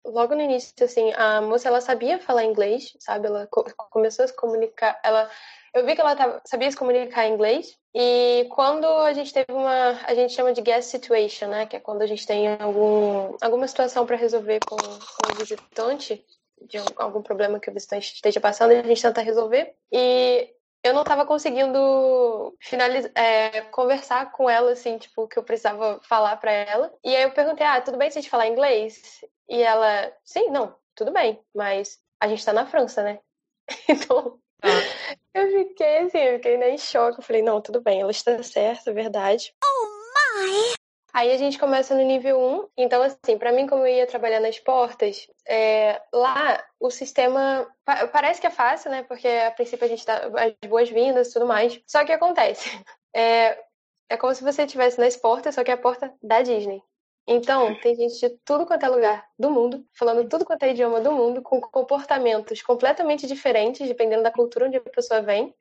[0.05, 3.27] logo no início, assim, a moça, ela sabia falar inglês, sabe?
[3.27, 5.29] Ela co- começou a se comunicar, ela...
[5.73, 9.51] Eu vi que ela tava, sabia se comunicar em inglês, e quando a gente teve
[9.53, 9.91] uma...
[10.05, 11.65] A gente chama de guest situation, né?
[11.65, 16.25] Que é quando a gente tem algum, alguma situação para resolver com, com o visitante,
[16.67, 19.73] de um- algum problema que o visitante esteja passando, a gente tenta resolver.
[19.91, 25.99] E eu não tava conseguindo finalizar, é, conversar com ela, assim, tipo, que eu precisava
[26.03, 26.93] falar pra ela.
[27.03, 29.21] E aí eu perguntei, ah, tudo bem se a gente falar inglês?
[29.51, 33.19] E ela, sim, não, tudo bem, mas a gente tá na França, né?
[33.89, 34.39] Então,
[35.33, 37.19] eu fiquei assim, eu fiquei né, em choque.
[37.19, 39.53] Eu falei, não, tudo bem, ela está certa, é verdade.
[41.13, 42.69] Aí a gente começa no nível 1.
[42.77, 48.07] Então, assim, pra mim, como eu ia trabalhar nas portas, é, lá o sistema pa-
[48.07, 49.03] parece que é fácil, né?
[49.03, 51.77] Porque a princípio a gente dá as boas-vindas e tudo mais.
[51.85, 52.69] Só que acontece?
[53.13, 53.61] É,
[54.09, 56.81] é como se você estivesse nas portas, só que é a porta da Disney.
[57.27, 60.99] Então, tem gente de tudo quanto é lugar do mundo, falando tudo quanto é idioma
[60.99, 65.53] do mundo, com comportamentos completamente diferentes, dependendo da cultura onde a pessoa vem.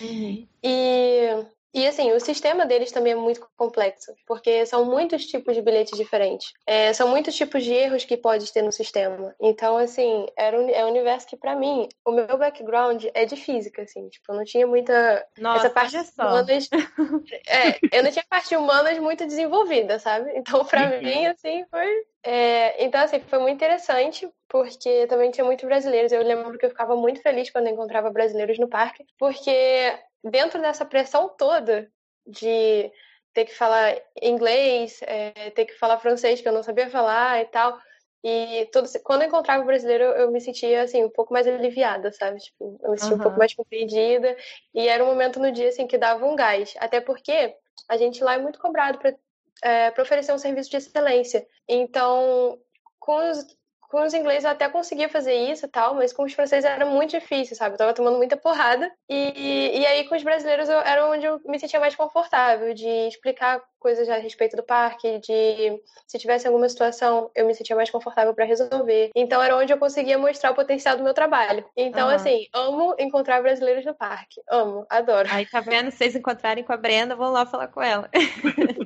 [0.00, 0.48] Uhum.
[0.62, 5.60] E, e assim, o sistema deles também é muito complexo, porque são muitos tipos de
[5.62, 6.52] bilhetes diferentes.
[6.66, 9.34] É, são muitos tipos de erros que pode ter no sistema.
[9.40, 13.36] Então, assim, era um, é um universo que, pra mim, o meu background é de
[13.36, 14.08] física, assim.
[14.08, 15.26] Tipo, eu não tinha muita.
[15.38, 16.68] Nossa, essa parte humanas.
[17.46, 20.32] é, eu não tinha parte humanas muito desenvolvida, sabe?
[20.34, 21.02] Então, pra Uhum.
[21.02, 22.04] mim, assim, foi.
[22.24, 26.10] é, então, assim, foi muito interessante, porque também tinha muitos brasileiros.
[26.12, 29.92] Eu lembro que eu ficava muito feliz quando encontrava brasileiros no parque, porque
[30.30, 31.90] dentro dessa pressão toda
[32.26, 32.90] de
[33.32, 37.46] ter que falar inglês, é, ter que falar francês, que eu não sabia falar e
[37.46, 37.78] tal.
[38.24, 42.10] E todo, quando eu encontrava o brasileiro, eu me sentia, assim, um pouco mais aliviada,
[42.12, 42.38] sabe?
[42.40, 43.22] Tipo, eu me sentia um Aham.
[43.22, 44.36] pouco mais compreendida.
[44.74, 46.74] E era um momento no dia, assim, que dava um gás.
[46.78, 47.54] Até porque
[47.88, 49.14] a gente lá é muito cobrado para
[49.62, 51.46] é, pra oferecer um serviço de excelência.
[51.68, 52.58] Então,
[52.98, 53.46] com os,
[53.88, 56.84] com os ingleses eu até conseguia fazer isso e tal, mas com os franceses era
[56.86, 57.74] muito difícil, sabe?
[57.74, 58.90] Eu tava tomando muita porrada.
[59.08, 62.88] E, e aí com os brasileiros eu, era onde eu me sentia mais confortável de
[63.08, 67.90] explicar coisas a respeito do parque, de se tivesse alguma situação eu me sentia mais
[67.90, 69.10] confortável para resolver.
[69.14, 71.64] Então era onde eu conseguia mostrar o potencial do meu trabalho.
[71.76, 72.16] Então, Aham.
[72.16, 74.40] assim, amo encontrar brasileiros no parque.
[74.50, 75.28] Amo, adoro.
[75.30, 75.90] Aí tá vendo?
[75.90, 78.10] Se vocês encontrarem com a Brenda, vão lá falar com ela.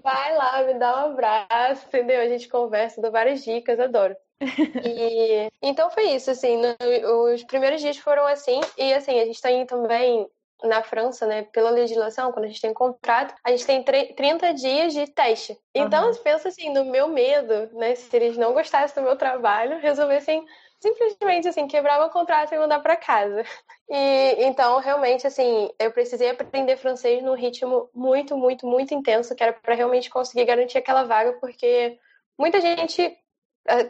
[0.03, 2.21] Vai lá, me dá um abraço, entendeu?
[2.21, 4.15] A gente conversa, dou várias dicas, adoro.
[4.83, 9.41] E então foi isso, assim, no- os primeiros dias foram assim, e assim, a gente
[9.41, 10.27] tem também
[10.63, 14.53] na França, né, pela legislação, quando a gente tem contrato, a gente tem tre- 30
[14.53, 15.59] dias de teste.
[15.75, 19.79] Então, você pensa assim, no meu medo, né, se eles não gostassem do meu trabalho,
[19.81, 20.45] resolvessem
[20.79, 23.43] simplesmente assim quebrar meu contrato e mandar para casa.
[23.89, 29.43] E então, realmente assim, eu precisei aprender francês num ritmo muito, muito, muito intenso, que
[29.43, 31.99] era para realmente conseguir garantir aquela vaga, porque
[32.39, 33.17] muita gente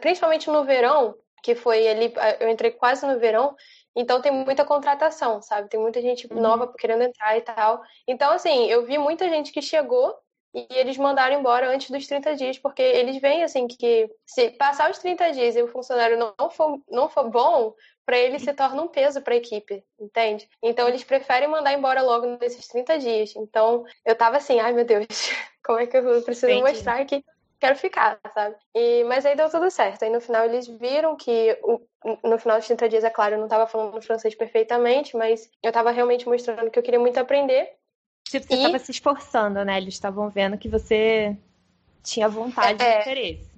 [0.01, 3.55] principalmente no verão, que foi ali, eh, eu entrei quase no verão,
[3.95, 5.69] então tem muita contratação, sabe?
[5.69, 6.39] Tem muita gente Uhum.
[6.39, 7.81] nova querendo entrar e tal.
[8.07, 10.15] Então, assim, eu vi muita gente que chegou
[10.53, 14.91] e eles mandaram embora antes dos 30 dias, porque eles veem, assim, que se passar
[14.91, 17.73] os 30 dias e o funcionário não for, não for bom,
[18.05, 20.49] para ele se torna um peso para a equipe, entende?
[20.61, 23.33] Então, eles preferem mandar embora logo nesses 30 dias.
[23.35, 25.05] Então, eu tava assim, ai meu Deus,
[25.63, 26.61] como é que eu preciso Entendi.
[26.61, 27.23] mostrar que
[27.61, 28.55] quero ficar, sabe?
[28.75, 30.03] E, mas aí deu tudo certo.
[30.03, 31.79] Aí no final eles viram que o,
[32.27, 35.69] no final dos 30 dias, é claro, eu não estava falando francês perfeitamente, mas eu
[35.69, 37.71] estava realmente mostrando que eu queria muito aprender.
[38.27, 39.77] Tipo, você E- estava se esforçando, né?
[39.77, 41.37] Eles estavam vendo que você
[42.03, 43.01] tinha vontade e É.
[43.01, 43.51] interesse.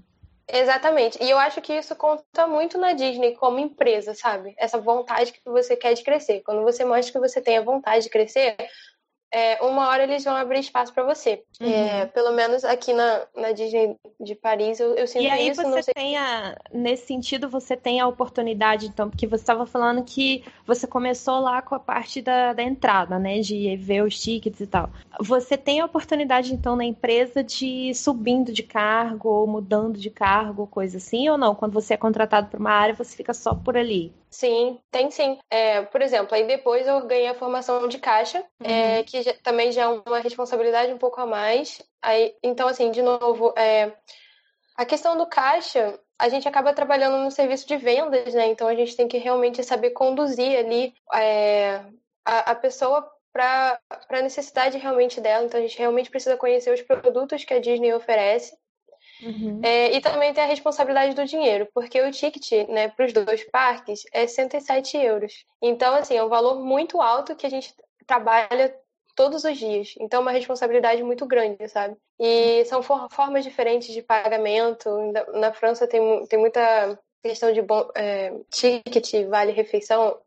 [0.46, 1.18] Exatamente.
[1.24, 4.54] E eu acho que isso conta muito na Disney como empresa, sabe?
[4.58, 6.42] Essa vontade que você quer de crescer.
[6.42, 8.58] Quando você mostra que você tem a vontade de crescer,
[9.34, 11.43] é, uma hora eles vão abrir espaço para você.
[11.60, 11.67] Uhum.
[11.67, 15.60] É, pelo menos aqui na, na Disney de Paris, eu, eu sinto E aí isso.
[15.60, 20.04] você sei tem a, nesse sentido, você tem a oportunidade, então, porque você estava falando
[20.04, 24.60] que você começou lá com a parte da, da entrada, né, de ver os tickets
[24.60, 24.88] e tal.
[25.19, 30.12] Você tem a oportunidade, então, na empresa de ir subindo de cargo ou mudando de
[30.12, 31.56] cargo, coisa assim, ou não?
[31.56, 34.13] Quando você é contratado para uma área, você fica só por ali.
[34.34, 35.39] Sim, tem sim.
[35.48, 39.72] É, por exemplo, aí depois eu ganhei a formação de caixa, é, que já- também
[39.72, 41.80] já é uma responsabilidade um pouco a mais.
[42.02, 43.96] Aí, então, assim, de novo, é,
[44.76, 48.48] a questão do caixa, a gente acaba trabalhando no serviço de vendas, né?
[48.48, 51.78] Então a gente tem que realmente saber conduzir ali é,
[52.26, 55.46] a, a pessoa para a necessidade realmente dela.
[55.46, 58.56] Então a gente realmente precisa conhecer os produtos que a Disney oferece.
[59.63, 63.43] É, e também tem a responsabilidade do dinheiro, porque o ticket né, para os dois
[63.49, 65.45] parques é 107 euros.
[65.62, 67.73] Então, assim, é um valor muito alto que a gente
[68.06, 68.76] trabalha
[69.15, 69.93] todos os dias.
[69.99, 71.95] Então, é uma responsabilidade muito grande, sabe?
[72.19, 74.89] E são for- formas diferentes de pagamento.
[75.34, 80.18] Na- França tem, tem muita questão de bom, é, ticket, vale-refeição.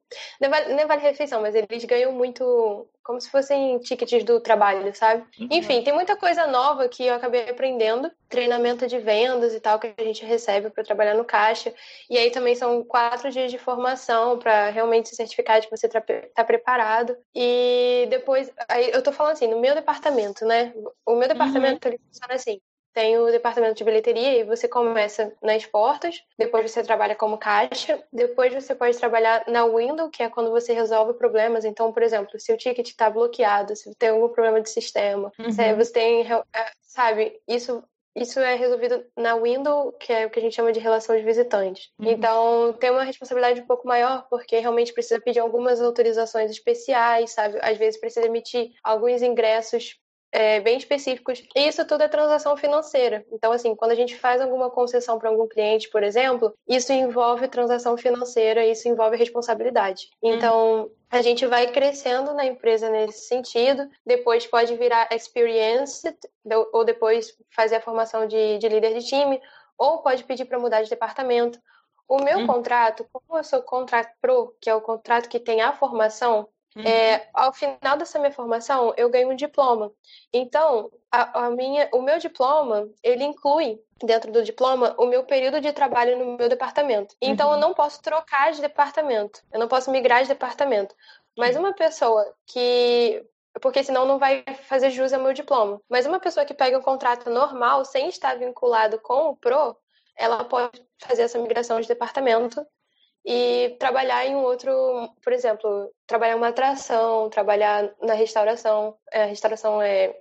[0.41, 4.41] Não é vale, não é vale-refeição, mas eles ganham muito como se fossem tickets do
[4.41, 5.25] trabalho, sabe?
[5.39, 8.11] Enfim, tem muita coisa nova que eu acabei aprendendo.
[8.29, 11.73] Treinamento de vendas e tal que a gente recebe para trabalhar no caixa.
[12.11, 15.87] E aí também são quatro dias de formação para realmente se certificar de que você
[15.87, 17.17] está preparado.
[17.33, 20.73] E depois, aí eu tô falando assim, no meu departamento, né?
[21.05, 22.61] O meu departamento ele funciona assim.
[22.97, 28.03] Tem o departamento de bilheteria e você começa nas portas, depois você trabalha como caixa,
[28.11, 31.67] depois você pode trabalhar na window, que é quando você resolve problemas.
[31.67, 35.75] Então, por exemplo, se o ticket está bloqueado, se tem algum problema de sistema, se
[35.75, 40.43] você tem, é, sabe, isso isso é resolvido na window, que é o que a
[40.43, 41.91] gente chama de relação de visitantes.
[42.01, 47.59] Então, tem uma responsabilidade um pouco maior, porque realmente precisa pedir algumas autorizações especiais, sabe?
[47.61, 49.99] Às vezes precisa emitir alguns ingressos
[50.37, 51.43] é, bem específicos.
[51.57, 53.25] E isso tudo é transação financeira.
[53.33, 57.49] Então, assim, quando a gente faz alguma concessão para algum cliente, por exemplo, isso envolve
[57.49, 60.11] transação financeira, isso envolve responsabilidade.
[60.23, 63.89] Então, a gente vai crescendo na empresa nesse sentido.
[64.05, 66.03] Depois pode virar experience,
[66.71, 69.41] ou depois fazer a formação de, de líder de time,
[69.79, 71.59] ou pode pedir para mudar de departamento.
[72.07, 72.47] O meu Uhum.
[72.47, 76.47] contrato, como eu sou contrato pro, que é o contrato que tem a formação,
[76.85, 79.93] é, ao final dessa minha formação, eu ganho um diploma.
[80.33, 85.61] Então, a, a minha, o meu diploma, ele inclui dentro do diploma o meu período
[85.61, 87.15] de trabalho no meu departamento.
[87.21, 89.43] Então, eu não posso trocar de departamento.
[89.53, 90.95] Eu não posso migrar de departamento.
[91.37, 93.25] Mas uma pessoa que
[93.61, 95.81] porque senão não vai fazer jus ao meu diploma.
[95.89, 99.75] Mas uma pessoa que pega um contrato normal, sem estar vinculado com o PRO,
[100.15, 102.67] ela pode fazer essa migração de departamento
[103.27, 104.71] e trabalhar em um outro,
[105.23, 108.97] por exemplo, trabalhar em uma atração, trabalhar na restauração.
[109.11, 110.15] É, restauração é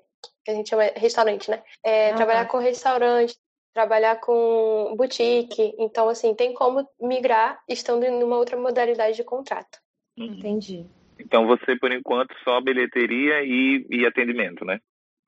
[0.43, 1.61] que a gente chama restaurante, né?
[1.83, 2.51] É, Ah, trabalhar tá.
[2.51, 3.35] com restaurante,
[3.75, 5.75] trabalhar com boutique.
[5.77, 9.77] Então, assim, tem como migrar estando em uma outra modalidade de contrato.
[10.17, 10.87] Entendi.
[11.19, 14.79] Então você, por enquanto, só bilheteria e, e atendimento, né?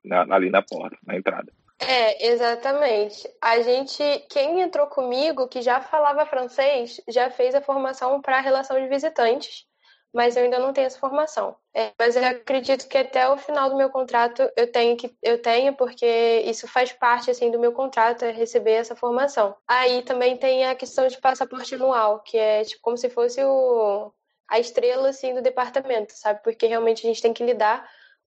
[0.03, 1.51] Na- ali na porta, na entrada.
[1.79, 3.29] É, exatamente.
[3.41, 8.79] A gente, quem entrou comigo, que já falava francês, já fez a formação para relação
[8.81, 9.65] de visitantes,
[10.13, 11.55] mas eu ainda não tenho essa formação.
[11.75, 15.39] É, mas eu acredito que até o final do meu contrato eu tenho que eu
[15.39, 19.55] tenho porque isso faz parte assim do meu contrato é receber essa formação.
[19.67, 24.11] Aí também tem a questão de passaporte anual, que é tipo como se fosse o
[24.49, 26.41] a estrela assim do departamento, sabe?
[26.43, 27.87] Porque realmente a gente tem que lidar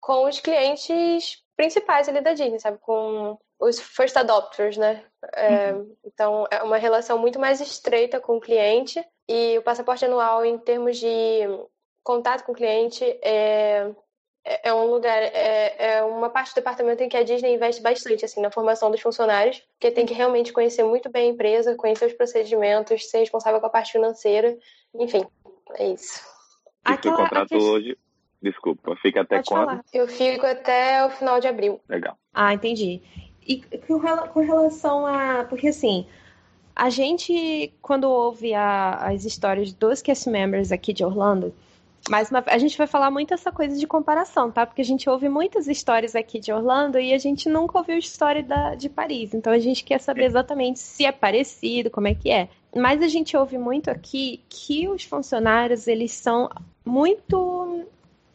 [0.01, 2.79] com os clientes principais ali da Disney, sabe?
[2.79, 5.05] Com os first adopters, né?
[5.35, 10.45] É, Então, é uma relação muito mais estreita com o cliente e o passaporte anual,
[10.45, 11.41] em termos de
[12.03, 13.91] contato com o cliente, é,
[14.43, 17.83] é, é um lugar, é, é uma parte do departamento em que a Disney investe
[17.83, 21.77] bastante, assim, na formação dos funcionários, porque tem que realmente conhecer muito bem a empresa,
[21.77, 24.57] conhecer os procedimentos, ser responsável com a parte financeira,
[24.95, 25.27] enfim,
[25.75, 26.21] é isso.
[26.89, 27.99] E Aquela- seu contrato aquele- hoje,
[28.43, 29.67] desculpa, fica até Pode quando?
[29.67, 29.85] falar.
[29.93, 31.81] Eu fico até o final de abril.
[31.89, 32.17] Legal.
[32.33, 33.01] Ah, entendi.
[33.47, 35.45] E com rela- com relação a.
[35.45, 36.07] Porque assim,
[36.75, 41.53] a gente, quando ouve a- as histórias dos cast members aqui de Orlando,
[42.09, 44.65] mais uma, a gente vai falar muito essa coisa de comparação, tá?
[44.65, 48.43] Porque a gente ouve muitas histórias aqui de Orlando e a gente nunca ouviu história
[48.43, 49.35] da, de Paris.
[49.35, 52.49] Então a gente quer saber exatamente se é parecido, como é que é.
[52.75, 56.49] Mas a gente ouve muito aqui que os funcionários, eles são
[56.85, 57.85] muito.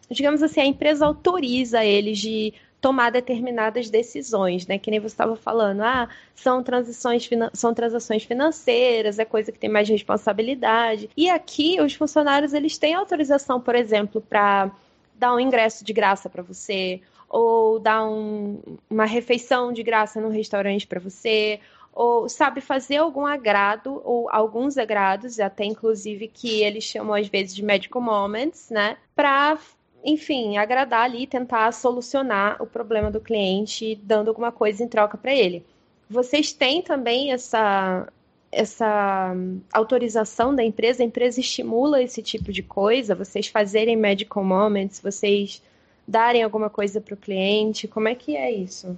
[0.09, 4.77] Digamos assim, a empresa autoriza eles de tomar determinadas decisões, né?
[4.77, 9.69] Que nem você estava falando, ah, são transições, são transações financeiras, é coisa que tem
[9.69, 11.09] mais responsabilidade.
[11.17, 14.69] E aqui os funcionários eles têm autorização, por exemplo, para
[15.15, 20.29] dar um ingresso de graça para você, ou dar um- uma refeição de graça no
[20.29, 21.59] restaurante para você,
[21.91, 27.55] ou sabe fazer algum agrado ou alguns agrados, até inclusive que eles chamam às vezes
[27.55, 28.97] de medical moments, né?
[29.15, 29.57] Para
[30.05, 35.33] enfim, agradar ali, tentar solucionar o problema do cliente, dando alguma coisa em troca para
[35.33, 35.65] ele.
[36.09, 38.07] Vocês têm também essa
[38.51, 41.03] essa hum, autorização da empresa?
[41.03, 43.13] A empresa estimula esse tipo de coisa?
[43.13, 45.01] Vocês fazerem medical moments?
[45.01, 45.61] Vocês
[46.07, 47.87] darem alguma coisa para o cliente?
[47.87, 48.97] Como é que é isso?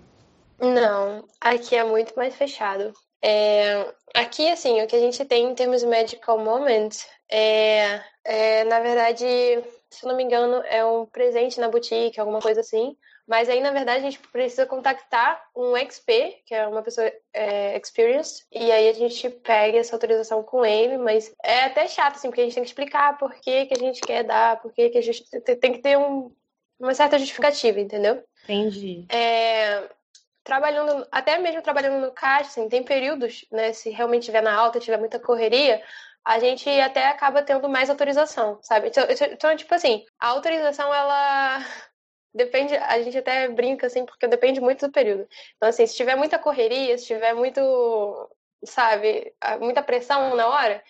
[0.59, 2.93] Não, aqui é muito mais fechado.
[3.21, 8.63] É, aqui, assim, o que a gente tem em termos de medical moments é, é,
[8.65, 9.25] na verdade,
[9.89, 12.95] se não me engano, é um presente na boutique, alguma coisa assim.
[13.27, 17.77] Mas aí, na verdade, a gente precisa contactar um XP, que é uma pessoa é,
[17.77, 22.29] experienced, e aí a gente pega essa autorização com ele, mas é até chato, assim,
[22.29, 24.89] porque a gente tem que explicar por que, que a gente quer dar, por que,
[24.89, 25.23] que a gente
[25.59, 26.31] tem que ter um,
[26.79, 28.23] uma certa justificativa, entendeu?
[28.45, 29.05] Entendi.
[29.09, 29.89] É,
[30.47, 34.79] trabalhando, até mesmo trabalhando no caixa, assim, tem períodos, né, se realmente tiver na alta,
[34.79, 35.83] tiver muita correria,
[36.23, 38.87] a gente até acaba tendo mais autorização, sabe?
[38.87, 41.59] Então, então, tipo assim, a autorização, ela
[42.33, 45.27] depende, a gente até brinca, assim, porque depende muito do período.
[45.57, 47.59] Então, assim, se tiver muita correria, se tiver muito,
[48.63, 50.81] sabe, muita pressão na hora,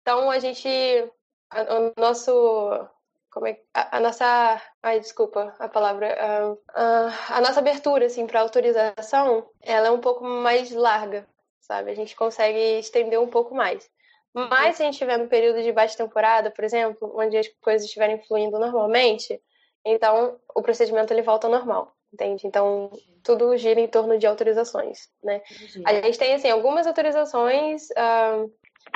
[0.00, 0.66] então a gente,
[1.52, 2.88] o nosso
[3.34, 8.28] como é, a, a nossa, ai, desculpa a palavra, a, a, a nossa abertura, assim,
[8.28, 11.26] para autorização, ela é um pouco mais larga,
[11.60, 11.90] sabe?
[11.90, 13.90] A gente consegue estender um pouco mais.
[14.32, 17.86] Mas se a gente estiver no período de baixa temporada, por exemplo, onde as coisas
[17.86, 19.40] estiverem fluindo normalmente,
[19.84, 22.46] então o procedimento ele volta ao normal, entende?
[22.46, 22.90] Então
[23.24, 25.42] tudo gira em torno de autorizações, né?
[25.84, 28.44] A gente tem, assim, algumas autorizações ah,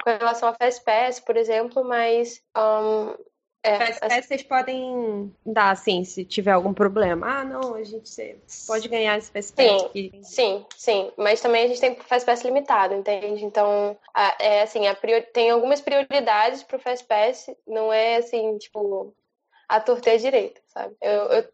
[0.04, 3.14] com relação a FastPass, por exemplo, mas um,
[3.62, 7.40] é, Pass vocês podem dar, assim, se tiver algum problema.
[7.40, 10.20] Ah, não, a gente pode ganhar esse Fast Pass Sim, aqui.
[10.22, 13.44] Sim, sim, mas também a gente tem Fast Pass limitado, entende?
[13.44, 15.22] Então, a- é assim, a prior...
[15.32, 19.14] tem algumas prioridades pro Fast Pass, não é assim, tipo,
[19.68, 20.96] a torta a direita, sabe?
[21.00, 21.44] Eu, eu,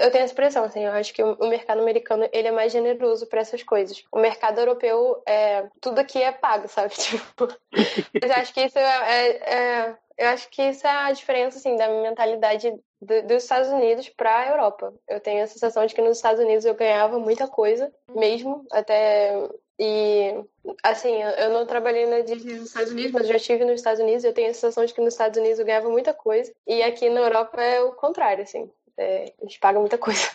[0.00, 2.72] eu- tenho essa impressão, assim, eu acho que o o mercado americano, ele é mais
[2.72, 4.02] generoso para essas coisas.
[4.10, 6.94] O mercado europeu, é, tudo aqui é pago, sabe?
[6.96, 7.48] Tipo,
[8.22, 11.58] mas eu acho que isso é, é- é- eu acho que isso é a diferença,
[11.58, 12.70] assim, da mentalidade
[13.00, 14.94] do- dos Estados Unidos para a Europa.
[15.08, 19.32] Eu tenho a sensação de que nos Estados Unidos eu ganhava muita coisa, mesmo, até.
[19.78, 20.34] E,
[20.82, 24.00] assim, eu- não trabalhei na Disney nos Estados Unidos, mas eu já estive nos Estados
[24.00, 24.22] Unidos.
[24.22, 26.52] Eu tenho a sensação de que nos Estados Unidos eu ganhava muita coisa.
[26.66, 28.70] E aqui na Europa é o contrário, assim.
[28.96, 30.28] É, a gente paga muita coisa.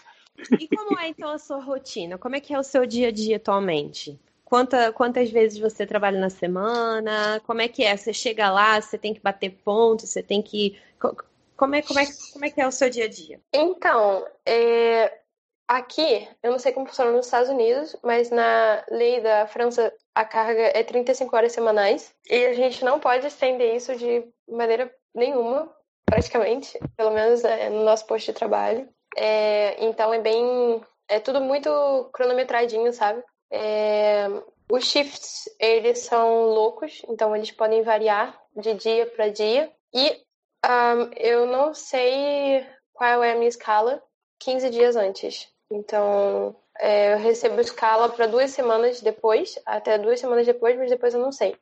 [0.59, 2.17] E como é então a sua rotina?
[2.17, 4.19] Como é que é o seu dia a dia atualmente?
[4.47, 7.41] Quanta, quantas vezes você trabalha na semana?
[7.45, 7.97] Como é que é?
[7.97, 10.79] Você chega lá, você tem que bater ponto, você tem que.
[10.97, 11.17] co-
[11.57, 13.41] Como é, como é, como é que é o seu dia a dia?
[13.53, 15.19] Então, é,
[15.67, 20.23] aqui, eu não sei como funciona nos Estados Unidos, mas na lei da França a
[20.23, 25.69] carga é 35 horas semanais e a gente não pode estender isso de maneira nenhuma,
[26.05, 28.87] praticamente, pelo menos é, no nosso posto de trabalho.
[29.17, 33.21] É, então é bem, é tudo muito cronometradinho, sabe?
[33.51, 34.27] É,
[34.69, 39.71] os shifts, eles são loucos, então eles podem variar de dia para dia.
[39.93, 40.21] E
[40.63, 44.03] Ahn, eu não sei qual é a minha escala
[44.39, 45.47] 15 dias antes.
[45.71, 51.13] Então, é, eu recebo escala para duas semanas depois, até duas semanas depois, mas depois
[51.13, 51.55] eu não sei.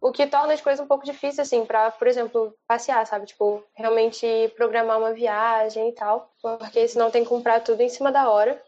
[0.00, 3.26] O que torna as coisas um pouco difíceis, assim, para, por exemplo, passear, sabe?
[3.26, 8.12] Tipo, realmente programar uma viagem e tal, porque senão tem que comprar tudo em cima
[8.12, 8.62] da hora.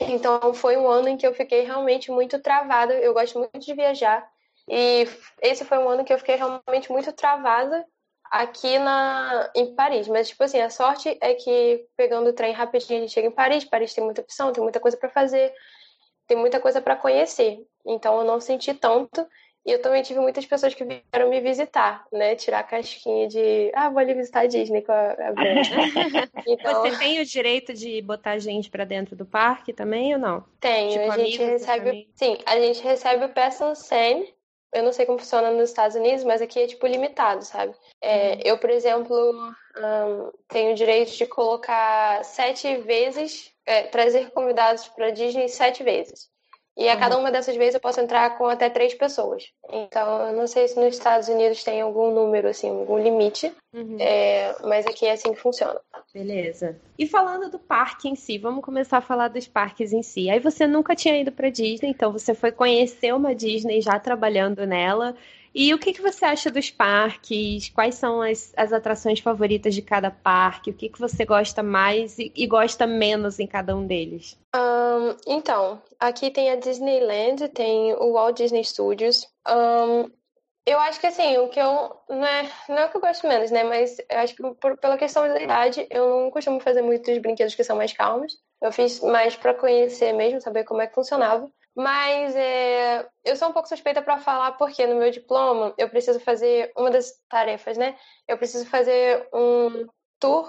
[0.00, 2.94] Então, foi um ano em que eu fiquei realmente muito travada.
[2.94, 4.26] Eu gosto muito de viajar.
[4.68, 5.06] E
[5.42, 7.84] esse foi um ano que eu fiquei realmente muito travada
[8.30, 10.08] aqui na, em Paris.
[10.08, 13.32] Mas, tipo assim, a sorte é que pegando o trem rapidinho a gente chega em
[13.32, 13.64] Paris.
[13.64, 15.52] Paris tem muita opção, tem muita coisa para fazer,
[16.26, 17.64] tem muita coisa para conhecer.
[17.86, 19.26] Então eu não senti tanto.
[19.66, 22.36] E eu também tive muitas pessoas que vieram me visitar, né?
[22.36, 25.32] Tirar a casquinha de, ah, vou ali visitar a Disney com a, a
[26.46, 26.82] então...
[26.82, 30.44] Você tem o direito de botar gente para dentro do parque também ou não?
[30.60, 32.08] Tenho, tipo, a gente recebe.
[32.14, 34.32] Sim, a gente recebe o Person Sen.
[34.70, 37.72] Eu não sei como funciona nos Estados Unidos, mas aqui é tipo limitado, sabe?
[38.02, 38.40] É, uhum.
[38.44, 45.10] Eu, por exemplo, um, tenho o direito de colocar sete vezes, é, trazer convidados para
[45.10, 46.28] Disney sete vezes.
[46.76, 49.44] E a cada uma dessas vezes eu posso entrar com até três pessoas.
[49.70, 53.52] Então, eu não sei se nos Estados Unidos tem algum número, assim, algum limite.
[53.72, 53.96] Uhum.
[54.00, 55.80] É, mas aqui é assim que funciona.
[56.12, 56.76] Beleza.
[56.98, 60.28] E falando do parque em si, vamos começar a falar dos parques em si.
[60.28, 64.66] Aí você nunca tinha ido para Disney, então você foi conhecer uma Disney já trabalhando
[64.66, 65.14] nela.
[65.54, 67.68] E o que, que você acha dos parques?
[67.68, 70.70] Quais são as, as atrações favoritas de cada parque?
[70.70, 74.36] O que, que você gosta mais e, e gosta menos em cada um deles?
[74.54, 79.28] Um, então, aqui tem a Disneyland, tem o Walt Disney Studios.
[79.48, 80.10] Um,
[80.66, 81.94] eu acho que assim, o que eu.
[82.08, 83.62] Não é, não é o que eu gosto menos, né?
[83.62, 87.54] Mas eu acho que por, pela questão da idade, eu não costumo fazer muitos brinquedos
[87.54, 88.38] que são mais calmos.
[88.60, 91.48] Eu fiz mais para conhecer mesmo, saber como é que funcionava.
[91.76, 96.20] Mas é, eu sou um pouco suspeita para falar porque no meu diploma eu preciso
[96.20, 97.96] fazer uma das tarefas, né?
[98.28, 99.86] Eu preciso fazer um
[100.20, 100.48] tour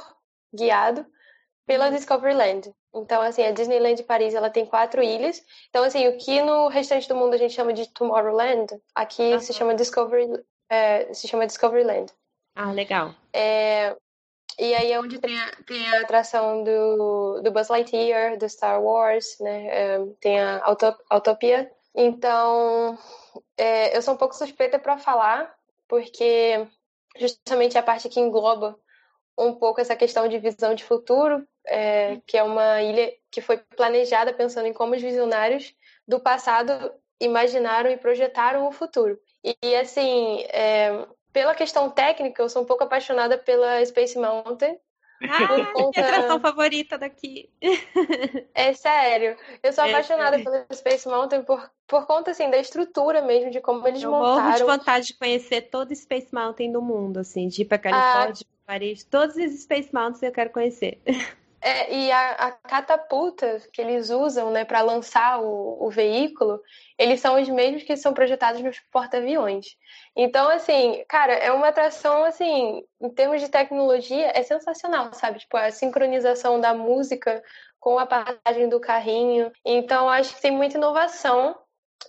[0.54, 1.06] guiado
[1.66, 1.96] pela uhum.
[1.96, 2.72] Discoveryland.
[2.94, 5.44] Então, assim, a Disneyland Paris ela tem quatro ilhas.
[5.70, 9.40] Então, assim, o que no restante do mundo a gente chama de Tomorrowland, aqui uhum.
[9.40, 10.28] se chama Discovery,
[10.70, 12.14] é, se chama Discoveryland.
[12.56, 13.14] Ah, legal.
[13.34, 13.98] É,
[14.58, 18.82] e aí é onde tem a, tem a atração do, do Buzz Lightyear, do Star
[18.82, 19.68] Wars, né?
[19.68, 20.64] É, tem a
[21.10, 21.72] Autopia.
[21.94, 22.98] Então,
[23.58, 25.54] é, eu sou um pouco suspeita para falar,
[25.88, 26.68] porque
[27.18, 28.78] justamente a parte que engloba
[29.38, 33.58] um pouco essa questão de visão de futuro, é, que é uma ilha que foi
[33.58, 35.74] planejada pensando em como os visionários
[36.08, 39.20] do passado imaginaram e projetaram o futuro.
[39.62, 41.06] E, assim, é,
[41.36, 44.80] pela questão técnica, eu sou um pouco apaixonada pela Space Mountain.
[45.22, 46.00] Ah, conta...
[46.00, 47.50] minha atração favorita daqui.
[48.56, 49.36] É sério.
[49.62, 50.46] Eu sou é apaixonada sério.
[50.46, 54.38] pela Space Mountain por, por conta, assim, da estrutura mesmo, de como eles eu montaram.
[54.38, 57.78] Eu morro de vontade de conhecer todo Space Mountain do mundo, assim, de ir pra
[57.78, 59.04] Califórnia, ah, Paris.
[59.04, 61.02] Todos os Space Mountains eu quero conhecer.
[61.68, 66.62] É, e a, a, catapulta que eles usam né, para lançar o, o, veículo,
[66.96, 69.76] eles são os mesmos que são projetados nos porta-aviões.
[70.16, 75.40] Então, assim, cara, é uma atração, assim, em termos de tecnologia, é sensacional, sabe?
[75.40, 77.44] Tipo, a sincronização da música
[77.80, 79.52] com a passagem do carrinho.
[79.66, 81.58] Então, acho que tem muita inovação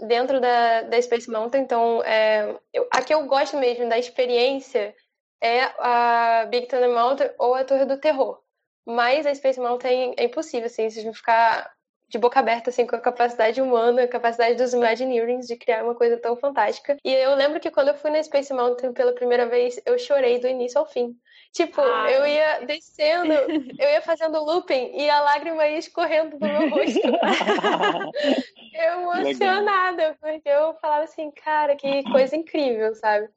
[0.02, 1.62] dentro da, da Space Mountain.
[1.62, 4.94] Então, é, eu, a que eu gosto mesmo da experiência
[5.40, 8.44] é a Big Thunder Mountain ou a Torre do Terror.
[8.86, 11.70] Mas a Space Mountain é impossível, assim, vocês vão ficar
[12.08, 15.94] de boca aberta, assim, com a capacidade humana, a capacidade dos Imagineerings de criar uma
[15.94, 16.96] coisa tão fantástica.
[17.04, 20.38] E eu lembro que quando eu fui na Space Mountain pela primeira vez, eu chorei
[20.38, 21.16] do início ao fim.
[21.52, 22.16] Tipo, Ai.
[22.16, 27.00] eu ia descendo, eu ia fazendo looping e a lágrima ia escorrendo do meu rosto.
[28.74, 33.28] eu emocionada, porque eu falava assim, cara, que coisa incrível, sabe?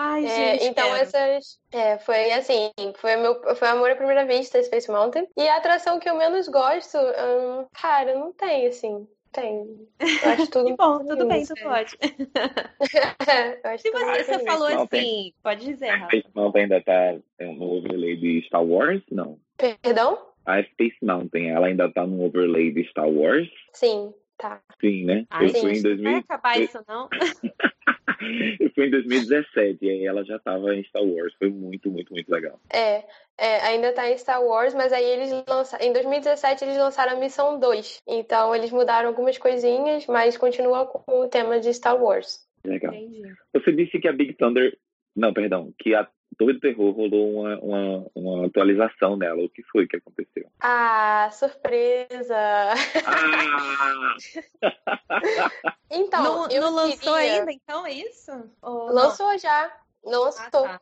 [0.00, 0.64] Ai, é, gente.
[0.66, 1.02] Então, quero.
[1.02, 1.58] essas.
[1.72, 5.26] É, foi assim, foi meu foi amor à primeira vista, Space Mountain.
[5.36, 9.08] E a atração que eu menos gosto, hum, cara, não tem, assim.
[9.32, 9.66] Tem.
[9.98, 10.76] Eu acho tudo.
[10.76, 11.90] bom, tudo bem, tu pode.
[13.78, 15.90] Se você, você falou assim, pode dizer.
[15.90, 19.02] A Space Mountain ainda tá no overlay de Star Wars?
[19.10, 19.36] Não.
[19.56, 20.16] Perdão?
[20.46, 23.48] A Space Mountain, ela ainda tá no overlay de Star Wars?
[23.72, 24.60] Sim, tá.
[24.80, 25.26] Sim, né?
[25.28, 25.60] Ah, eu sim.
[25.60, 26.04] fui em 2000.
[26.04, 27.08] Não vai acabar isso, não?
[28.60, 31.34] eu fui em 2017 e aí ela já estava em Star Wars.
[31.38, 32.60] Foi muito, muito, muito legal.
[32.72, 33.04] É,
[33.38, 35.84] é ainda está em Star Wars, mas aí eles lançaram.
[35.84, 38.02] Em 2017 eles lançaram a Missão 2.
[38.06, 42.46] Então eles mudaram algumas coisinhas, mas continua com o tema de Star Wars.
[42.64, 42.92] Legal.
[42.92, 43.22] Entendi.
[43.54, 44.76] Você disse que a Big Thunder.
[45.16, 45.72] Não, perdão.
[45.78, 46.08] Que a
[46.38, 49.42] Torre do Terror rolou uma, uma, uma, atualização nela.
[49.42, 50.48] O que foi que aconteceu?
[50.60, 52.36] Ah, surpresa!
[53.04, 54.16] Ah!
[55.90, 57.40] então, não, não lançou queria...
[57.40, 58.30] ainda, então, é isso?
[58.62, 59.38] Ou lançou não?
[59.38, 59.76] já.
[60.04, 60.44] Não lançou.
[60.64, 60.80] Ah, tá.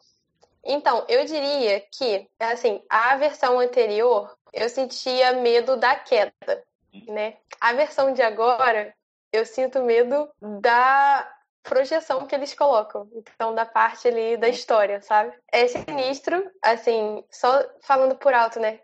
[0.63, 6.65] Então, eu diria que, assim, a versão anterior, eu sentia medo da queda,
[7.09, 7.39] né?
[7.59, 8.95] A versão de agora,
[9.33, 10.29] eu sinto medo
[10.61, 11.36] da
[11.69, 13.09] projeção que eles colocam.
[13.15, 15.33] Então, da parte ali da história, sabe?
[15.53, 18.81] É sinistro, assim, só falando por alto, né?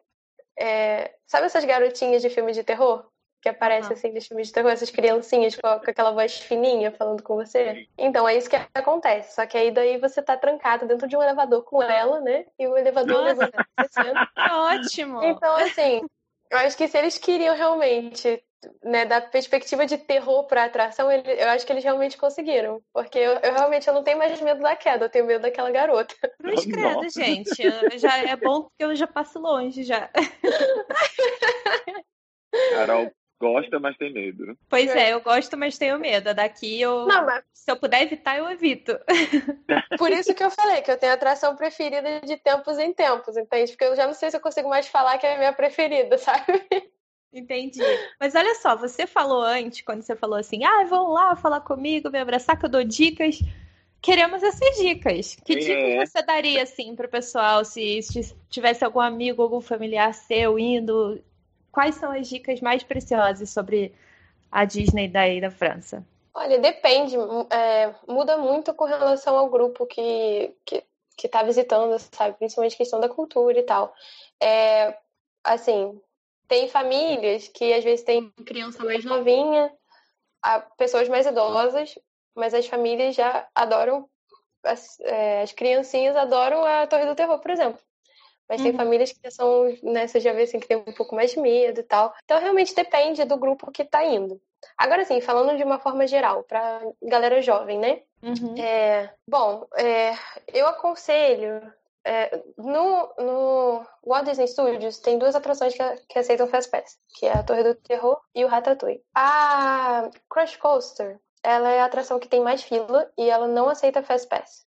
[0.59, 1.15] É...
[1.27, 3.07] Sabe essas garotinhas de filme de terror?
[3.43, 3.95] que aparece Aham.
[3.95, 7.89] assim nos filmes de terror, essas criancinhas com, aquela voz fininha falando com você.
[7.99, 9.35] Então é isso que acontece.
[9.35, 12.47] Só que aí daí você tá trancado dentro de um elevador com ela, né?
[12.57, 13.51] E o elevador Nossa.
[13.51, 13.67] levanta.
[14.49, 15.25] Ótimo!
[15.25, 16.07] Então, assim,
[16.53, 18.43] eu acho que se eles queriam realmente,
[18.85, 22.81] né, da perspectiva de terror pra atração, ele- eu acho que eles realmente conseguiram.
[22.93, 25.71] Porque eu, eu realmente eu não tenho mais medo da queda, eu tenho medo daquela
[25.71, 26.15] garota.
[26.39, 27.09] Cruz credo, Nossa.
[27.11, 27.63] gente.
[27.63, 30.09] Eu já é bom porque eu já passo longe já.
[32.71, 33.11] Carol
[33.43, 34.57] gosta, mas tem medo.
[34.69, 36.33] Pois é, eu gosto, mas tenho medo.
[36.33, 37.07] Daqui eu.
[37.07, 38.97] Não, mas Se eu puder evitar, eu evito.
[39.99, 43.73] por isso que eu falei que eu tenho atração preferida de tempos em tempos, entende?
[43.73, 46.17] Porque eu já não sei se eu consigo mais falar que é a minha preferida,
[46.19, 46.63] sabe?
[47.33, 47.81] Entendi.
[48.21, 52.11] Mas olha só, você falou antes, quando você falou assim, ah, vão lá falar comigo,
[52.11, 53.39] me abraçar, que eu dou dicas.
[54.01, 55.37] Queremos essas dicas.
[55.45, 55.57] Que É.
[55.57, 61.23] dicas você daria, assim, pro pessoal, se, se tivesse algum amigo, algum familiar seu indo?
[61.73, 63.95] Quais são as dicas mais preciosas sobre
[64.51, 66.07] a Disney daí da França?
[66.35, 67.17] Olha, depende.
[67.51, 70.85] é, muda muito com relação ao grupo que, que,
[71.17, 72.37] que tá visitando, sabe?
[72.37, 73.95] Principalmente questão da cultura e tal.
[74.41, 74.97] É,
[75.43, 75.99] assim,
[76.47, 79.73] tem famílias que às vezes tem criança mais novinha,
[80.77, 81.99] pessoas mais idosas,
[82.35, 84.09] mas as famílias já adoram,
[84.63, 87.81] as, é, as criancinhas adoram a Torre do Terror, por exemplo.
[88.53, 88.77] Mas tem Uhum.
[88.77, 91.81] famílias que são, né, você já vê assim, que tem um pouco mais de medo
[91.81, 92.13] e tal.
[92.23, 94.39] Então realmente depende do grupo que tá indo.
[94.77, 98.03] Agora sim, falando de uma forma geral, pra galera jovem, né?
[98.23, 98.55] Uhum.
[98.59, 100.13] É, bom, é,
[100.53, 101.73] eu aconselho.
[102.05, 107.25] é, no, no Walt Disney Studios tem duas atrações que, que aceitam Fast Pass, que
[107.27, 109.03] é a Torre do Terror e o Ratatouille.
[109.15, 114.03] A Crush Coaster, ela é a atração que tem mais fila e ela não aceita
[114.03, 114.67] Fast Pass.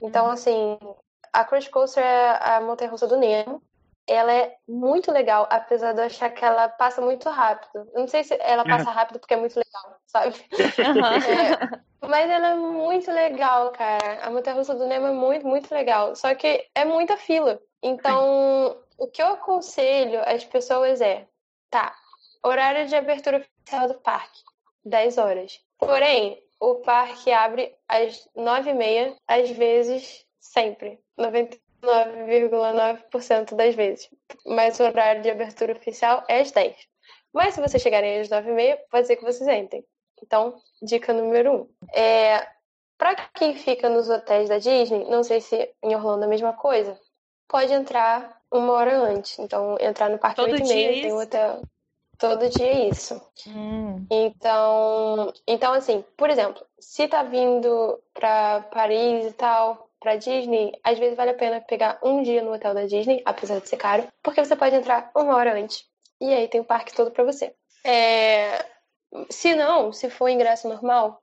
[0.00, 0.78] Então, assim,
[1.34, 3.60] a Crush Coaster é a montanha-russa do Nemo.
[4.06, 7.90] Ela é muito legal, apesar de eu achar que ela passa muito rápido.
[7.92, 10.34] Eu não sei se ela passa rápido porque é muito legal, sabe?
[10.78, 11.18] Aham.
[12.04, 14.20] É, mas ela é muito legal, cara.
[14.22, 16.14] A Montanha Russa do Nemo é muito, muito legal.
[16.14, 17.58] Só que é muita fila.
[17.82, 21.26] Então, o que eu aconselho às pessoas é:
[21.70, 21.94] tá,
[22.42, 24.42] horário de abertura oficial do parque,
[24.84, 25.60] 10 horas.
[25.78, 31.00] Porém, o parque abre às 9h30, às vezes, sempre.
[31.18, 34.08] 99,9% das vezes.
[34.46, 36.76] Mas o horário de abertura oficial é às 10.
[37.32, 39.82] Mas se vocês chegarem às 9h30, pode ser que vocês entrem.
[40.22, 41.68] Então, dica número um.
[41.92, 42.46] É,
[42.96, 46.52] para quem fica nos hotéis da Disney, não sei se em Orlando é a mesma
[46.52, 46.96] coisa,
[47.48, 49.34] pode entrar uma hora anje.
[49.40, 51.26] Então, entrar no parque Todo 8 e meia, é tem um isso?
[51.26, 51.62] hotel.
[52.16, 53.20] Todo dia é isso.
[53.48, 54.06] Hum.
[54.10, 60.98] Então, então assim, por exemplo, se tá vindo pra Paris e tal, pra Disney, às
[60.98, 64.06] vezes vale a pena pegar um dia no hotel da Disney, apesar de ser caro,
[64.22, 65.86] porque você pode entrar uma hora antes.
[66.20, 67.54] E aí tem o parque todo pra você.
[67.82, 68.64] É,
[69.30, 71.22] Se não, se for ingresso normal,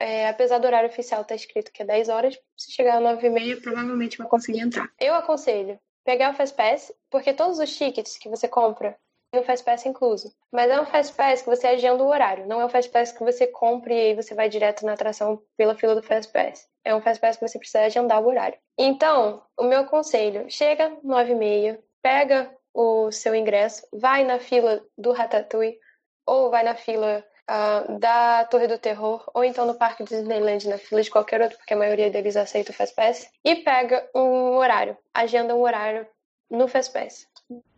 [0.00, 3.26] é, apesar do horário oficial estar escrito que é 10 horas, se chegar às 9
[3.26, 4.88] e meia, provavelmente vai conseguir entrar.
[4.98, 8.96] Eu aconselho pegar o Fast Pass, porque todos os tickets que você compra
[9.30, 10.34] tem o Fast Pass incluso.
[10.50, 13.12] Mas é um Fast Pass que você agenda o horário, não é um Fast Pass
[13.12, 16.71] que você compra e aí você vai direto na atração pela fila do Fast Pass.
[16.84, 18.58] É um Fast Pass que você precisa agendar o horário.
[18.78, 24.82] Então, o meu conselho, chega 9 e meia, pega o seu ingresso, vai na fila
[24.96, 25.78] do Ratatouille
[26.26, 30.78] ou vai na fila ah, da Torre do Terror, ou então no Parque Disneyland, na
[30.78, 34.56] fila de qualquer outro, porque a maioria deles aceita o Fast Pass, e pega um
[34.56, 36.06] horário, agenda um horário
[36.50, 37.26] no Fast Pass.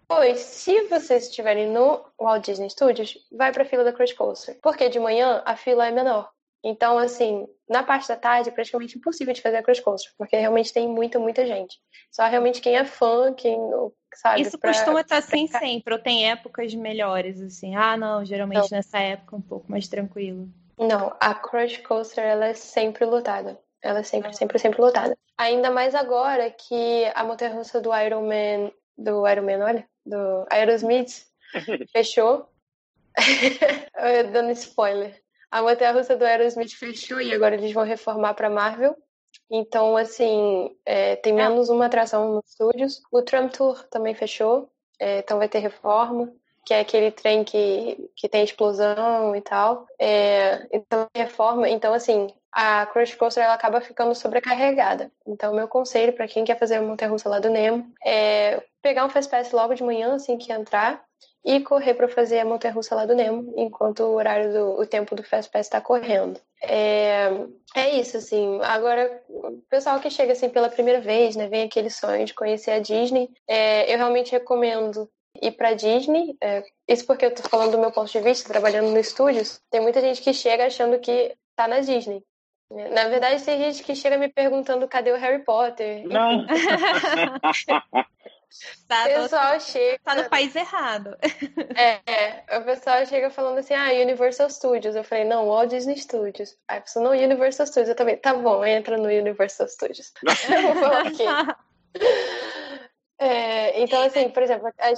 [0.07, 4.89] Pois, se vocês estiverem no Walt Disney Studios, vai pra fila da Crush Coaster, porque
[4.89, 6.31] de manhã a fila é menor.
[6.65, 10.35] Então, assim, na parte da tarde é praticamente impossível de fazer a Crush Coaster, porque
[10.35, 11.79] realmente tem muita, muita gente.
[12.11, 13.59] Só realmente quem é fã, quem
[14.15, 14.41] sabe.
[14.41, 17.77] Isso pra- costuma estar assim sempre, ou tem épocas melhores, assim.
[17.77, 20.49] Ah, não, geralmente nessa época é um pouco mais tranquilo.
[20.79, 23.61] Não, a Crush Coaster ela é sempre lotada.
[23.83, 25.15] Ela é sempre, sempre, sempre lotada.
[25.37, 31.27] Ainda mais agora que a montanha-russa do Iron Man, do Iron Man, olha, do Aerosmith,
[31.93, 32.49] fechou.
[34.33, 35.23] Dando spoiler.
[35.55, 38.97] A montanha-russa do Aerosmith fechou e agora eles vão reformar pra Marvel.
[39.49, 43.01] Então, assim, é, tem menos uma atração nos estúdios.
[43.13, 46.29] O Tram Tour também fechou, é, então vai ter reforma
[46.65, 49.87] que é aquele trem que, que tem explosão e tal.
[49.97, 51.69] É, então, reforma.
[51.69, 55.13] Então, assim, a Crush Coaster ela acaba ficando sobrecarregada.
[55.25, 59.11] Então, meu conselho para quem quer fazer a montanha-russa lá do Nemo é pegar um
[59.11, 61.05] Fast Pass logo de manhã, assim que entrar,
[61.45, 65.15] e correr para fazer a montanha-russa lá do Nemo, enquanto o horário do o tempo
[65.15, 66.41] do Fast Pass está correndo.
[66.63, 67.29] É,
[67.77, 68.59] é isso, assim.
[68.63, 72.71] Agora, o pessoal que chega assim pela primeira vez, né, vem aquele sonho de conhecer
[72.71, 75.09] a Disney, é, eu realmente recomendo
[75.43, 76.35] ir pra Disney.
[76.43, 79.61] É, isso porque eu tô falando do meu ponto de vista, trabalhando no estúdios.
[79.71, 82.23] Tem muita gente que chega achando que tá na Disney.
[82.71, 86.09] Na verdade, tem gente que chega me perguntando cadê o Harry Potter.
[86.09, 86.47] Não.
[88.87, 89.99] Tá, O pessoal chega.
[90.05, 91.17] tá no país errado.
[91.77, 94.95] É, é, o pessoal chega falando assim, ah, Universal Studios.
[94.95, 96.57] Eu falei, não, Walt Disney Studios.
[96.69, 97.89] Aí a pessoa, não, Universal Studios.
[97.89, 100.13] Eu também, tá bom, entra no Universal Studios.
[100.23, 101.25] eu vou falar aqui.
[103.19, 104.95] É, então, assim, por exemplo, a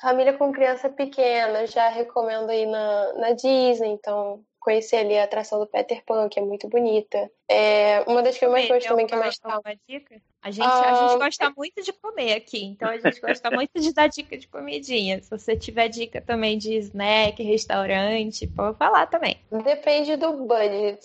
[0.00, 5.58] família com criança pequena, já recomendo ir na, na Disney, então conhecer ali a atração
[5.58, 7.30] do Peter Pan, que é muito bonita.
[7.48, 9.40] É, uma das que eu mais gosto também, que é mais
[9.88, 10.20] dica?
[10.42, 13.80] A gente, a Ah, gente gosta muito de comer aqui, então a gente gosta muito
[13.80, 15.22] de dar dica de comidinha.
[15.22, 19.38] Se você tiver dica também de snack, restaurante, pode falar também.
[19.50, 21.00] Depende do budget.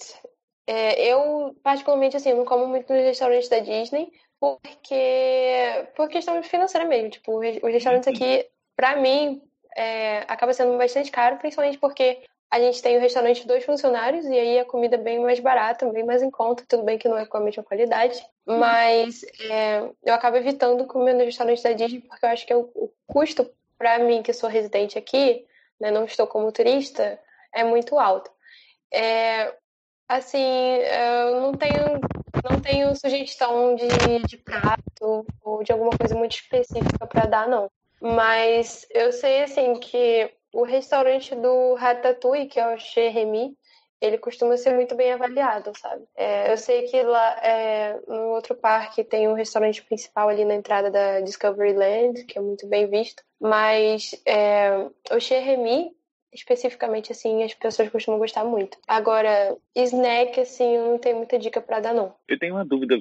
[0.67, 4.11] É, eu, particularmente, assim, não como muito nos restaurantes da Disney,
[4.41, 7.11] porque por questão financeira mesmo.
[7.11, 8.45] Tipo, os restaurantes aqui,
[8.75, 9.41] pra mim,
[9.77, 12.23] é, acaba sendo bastante caro, principalmente porque
[12.53, 15.39] a gente tem o restaurante de dois funcionários e aí a comida é bem mais
[15.39, 16.63] barata, bem mais em conta.
[16.67, 21.13] Tudo bem que não é com a mesma qualidade, mas é, eu acabo evitando comer
[21.13, 24.47] no restaurante da Disney porque eu acho que o, o custo pra mim, que sou
[24.47, 25.43] residente aqui,
[25.81, 27.19] né, não estou como turista,
[27.51, 28.29] é muito alto.
[28.93, 29.51] É,
[30.07, 30.75] assim,
[31.25, 31.99] eu não tenho,
[32.47, 33.87] não tenho sugestão de,
[34.27, 37.67] de prato ou de alguma coisa muito específica para dar, não.
[37.99, 43.57] Mas eu sei, assim, que o restaurante do Ratatouille, que é o Chez Remy,
[43.99, 46.03] ele costuma ser muito bem avaliado, sabe?
[46.15, 50.55] É, eu sei que lá é, no outro parque tem o restaurante principal ali na
[50.55, 55.91] entrada da Discoveryland, que é muito bem visto, mas é, o Chez Remy,
[56.33, 58.77] especificamente, assim, as pessoas costumam gostar muito.
[58.87, 62.13] Agora, snack, assim, eu não tenho muita dica pra dar, não.
[62.27, 62.95] Eu tenho uma dúvida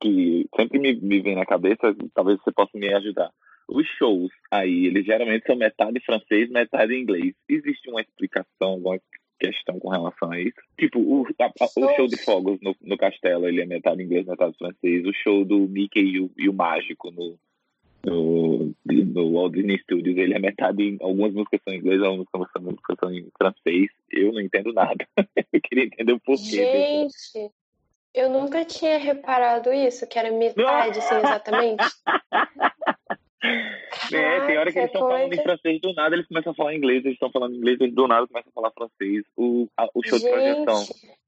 [0.00, 3.30] que, sempre me vem na cabeça, talvez você possa me ajudar.
[3.74, 7.34] Os shows aí, eles geralmente são metade francês, metade inglês.
[7.48, 8.98] Existe uma explicação, alguma
[9.40, 10.60] questão com relação a isso?
[10.78, 14.26] Tipo, o, a- a- o show de fogos no, no castelo, ele é metade inglês,
[14.26, 15.04] metade francês.
[15.06, 17.36] O show do Mickey e o, e o Mágico no,
[18.04, 22.26] no, no Walt Disney Studios, ele é metade, em- algumas músicas são em inglês, algumas
[22.60, 23.88] músicas são em francês.
[24.10, 25.06] Eu não entendo nada.
[25.52, 26.42] Eu queria entender o porquê.
[26.42, 27.50] Gente,
[28.14, 31.82] eu nunca tinha reparado isso, que era metade, assim, exatamente.
[33.42, 36.54] É, tem hora que eles estão falando em é francês do nada, eles começam a
[36.54, 39.24] falar inglês, eles estão falando inglês, eles do nada começam a falar francês.
[39.36, 41.18] O, a- o show de projeção, Gente,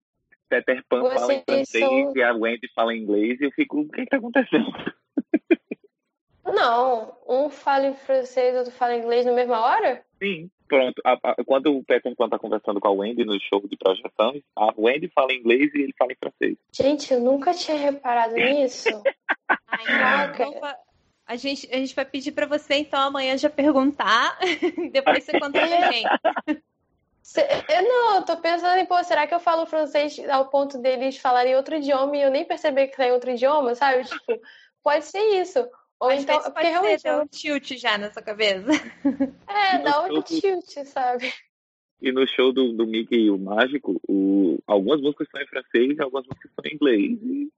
[0.49, 3.81] Peter Pan fala em francês são- e a Wendy fala em inglês e eu fico,
[3.81, 4.71] o que está acontecendo?
[6.47, 10.05] não, um fala em francês, outro fala em inglês na mesma hora?
[10.23, 11.01] Sim, pronto.
[11.05, 14.41] A- a- quando o Peter Pan está conversando com a Wendy no show de projeção,
[14.57, 16.57] a Wendy fala em inglês e ele fala em francês.
[16.73, 18.89] Gente, eu nunca tinha reparado nisso.
[19.69, 20.79] Ai, Caraca.
[21.27, 24.39] A, gente, a gente vai pedir pra você, então, amanhã já perguntar.
[24.93, 26.09] Depois você conta pra gente.
[27.69, 31.17] Eu não, eu tô pensando em, pô, será que eu falo francês ao ponto deles
[31.17, 34.05] falarem outro idioma e eu nem perceber que tá em outro idioma, sabe?
[34.05, 34.41] Tipo,
[34.83, 35.67] pode ser isso.
[35.99, 38.69] Ou Às então, pode realmente ser, deu um tilt já na sua cabeça.
[39.49, 41.33] é, dá um Eu- tilt, sabe?
[42.03, 45.97] E no show do, do Mickey e o Mágico, o, algumas músicas são em francês
[45.97, 47.19] e algumas músicas são em inglês.
[47.23, 47.51] E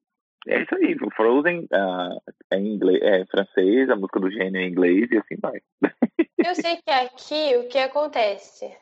[0.47, 0.95] é isso aí.
[1.03, 2.17] O Frozen ah,
[2.51, 5.37] é, em inglês, é em francês, a música do gênio é em inglês e assim
[5.41, 5.61] vai.
[6.39, 8.73] Eu sei que aqui o que acontece?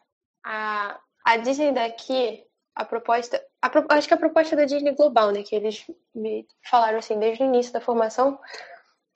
[0.45, 2.45] A, a Disney daqui,
[2.75, 3.43] a proposta.
[3.63, 5.43] a acho que a proposta da Disney global, né?
[5.43, 8.39] Que eles me falaram assim desde o início da formação,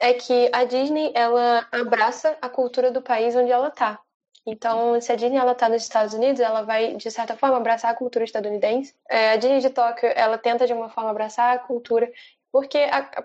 [0.00, 4.00] é que a Disney ela abraça a cultura do país onde ela tá.
[4.46, 7.90] Então, se a Disney ela tá nos Estados Unidos, ela vai de certa forma abraçar
[7.90, 8.94] a cultura estadunidense.
[9.06, 12.10] É, a Disney de Tóquio, ela tenta de uma forma abraçar a cultura,
[12.52, 12.78] porque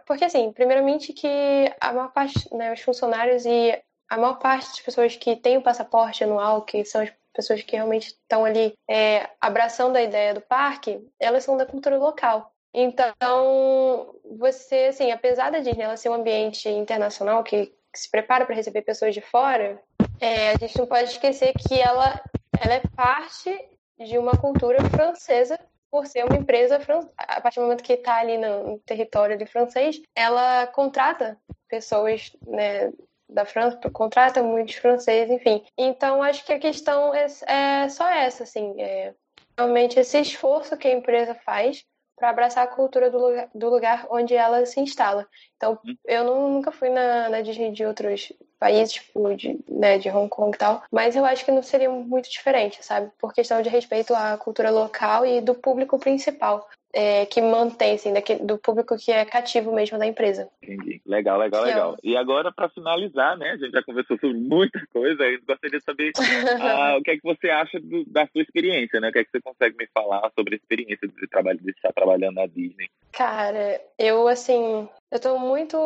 [0.05, 1.27] porque assim, primeiramente que
[1.79, 5.63] a maior parte, né, os funcionários e a maior parte das pessoas que têm o
[5.63, 10.41] passaporte anual, que são as pessoas que realmente estão ali é, abraçando a ideia do
[10.41, 12.53] parque, elas são da cultura local.
[12.73, 18.45] Então, você, assim, apesar da Disney ela ser um ambiente internacional que, que se prepara
[18.45, 19.81] para receber pessoas de fora,
[20.19, 22.19] é, a gente não pode esquecer que ela,
[22.59, 23.69] ela é parte
[23.99, 25.59] de uma cultura francesa
[25.93, 29.45] por ser uma empresa fran- a partir do momento que está ali no, território ali
[29.45, 31.37] francês, ela contrata
[31.69, 32.91] pessoas né,
[33.29, 35.63] da França, contrata muitos franceses, enfim.
[35.77, 39.13] Então acho que a questão é, é só essa, assim, é
[39.55, 41.85] realmente esse esforço que a empresa faz
[42.15, 45.27] para abraçar a cultura do lugar, do lugar onde ela se instala.
[45.57, 50.09] Então, eu não- nunca fui na, na Disney de outros países, tipo, de, né, de
[50.09, 53.11] Hong Kong e tal, mas eu acho que não seria muito diferente, sabe?
[53.19, 56.67] Por questão de respeito à cultura local e do público principal.
[56.93, 60.47] É, que mantém, assim, daquele, do público que é cativo mesmo da empresa.
[60.61, 61.01] Entendi.
[61.05, 61.97] Legal, legal, legal.
[62.03, 63.51] E agora, para finalizar, né?
[63.51, 67.17] A gente já conversou sobre muita coisa, eu gostaria de saber uh, o que é
[67.17, 69.09] que você acha do, da sua experiência, né?
[69.09, 71.91] O que é que você consegue me falar sobre a experiência de, trabalho, de estar
[71.91, 72.89] trabalhando na Disney?
[73.11, 75.77] Cara, eu, assim, eu tô muito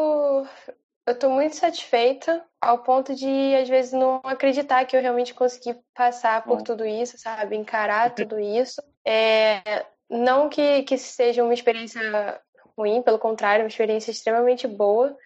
[1.07, 5.73] eu tô muito satisfeita ao ponto de, às vezes, não acreditar que eu realmente consegui
[5.95, 7.55] passar por tudo isso, sabe?
[7.55, 8.81] Encarar tudo isso.
[9.05, 12.39] É, não que, que seja uma experiência
[12.77, 15.17] ruim, pelo contrário, uma experiência extremamente boa,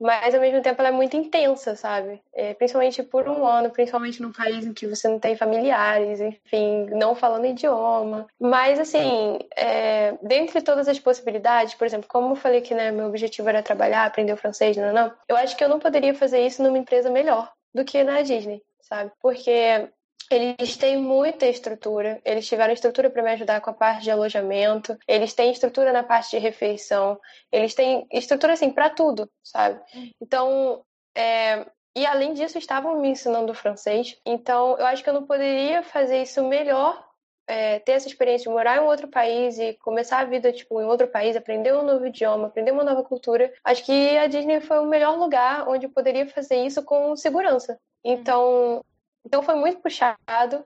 [0.00, 2.22] mas ao mesmo tempo ela é muito intensa, sabe?
[2.32, 6.86] É, principalmente por um ano, principalmente num país em que você não tem familiares, enfim,
[6.90, 8.28] não falando idioma.
[8.38, 13.06] Mas, assim, é, dentre todas as possibilidades, por exemplo, como eu falei que né, meu
[13.06, 16.46] objetivo era trabalhar, aprender o francês, não, não, eu acho que eu não poderia fazer
[16.46, 19.10] isso numa empresa melhor do que na Disney, sabe?
[19.20, 19.88] Porque
[20.30, 24.96] eles têm muita estrutura, eles tiveram estrutura para me ajudar com a parte de alojamento,
[25.06, 27.18] eles têm estrutura na parte de refeição,
[27.50, 29.80] eles têm estrutura assim para tudo, sabe?
[30.20, 30.84] Então,
[31.16, 31.66] é...
[31.96, 36.22] e além disso, estavam me ensinando francês, então eu acho que eu não poderia fazer
[36.22, 37.06] isso melhor.
[37.50, 40.84] É, ter essa experiência de morar em outro país e começar a vida tipo em
[40.84, 43.50] outro país, aprender um novo idioma, aprender uma nova cultura.
[43.64, 47.80] Acho que a Disney foi o melhor lugar onde eu poderia fazer isso com segurança.
[48.04, 48.84] Então,
[49.24, 50.64] então foi muito puxado.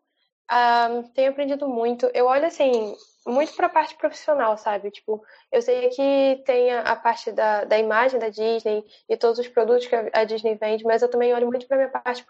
[0.50, 2.10] Um, tenho aprendido muito.
[2.12, 2.94] Eu olho assim,
[3.26, 4.90] muito para a parte profissional, sabe?
[4.90, 9.38] Tipo, eu sei que tem a, a, parte da, da imagem da Disney e todos
[9.38, 12.26] os produtos que a Disney vende, mas eu também olho muito para minha parte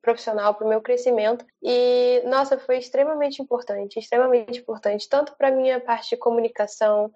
[0.00, 1.44] profissional, para o meu crescimento.
[1.62, 7.12] E, nossa, foi extremamente importante, extremamente importante, tanto para minha parte de comunicação.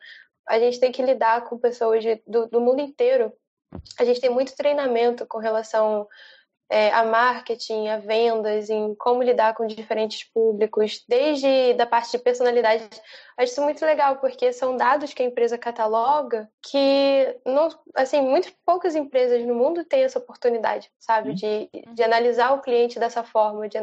[0.47, 3.33] A gente tem que lidar com pessoas de, do, do mundo inteiro.
[3.99, 6.07] A gente tem muito treinamento com relação
[6.71, 12.19] é, a marketing, a vendas, em como lidar com diferentes públicos, desde da parte de
[12.19, 12.89] personalidade.
[13.37, 18.53] Acho isso muito legal, porque são dados que a empresa cataloga que, não, assim, muito
[18.65, 21.31] poucas empresas no mundo têm essa oportunidade, sabe?
[21.31, 21.35] Uhum.
[21.35, 23.79] De, de analisar o cliente dessa forma, de,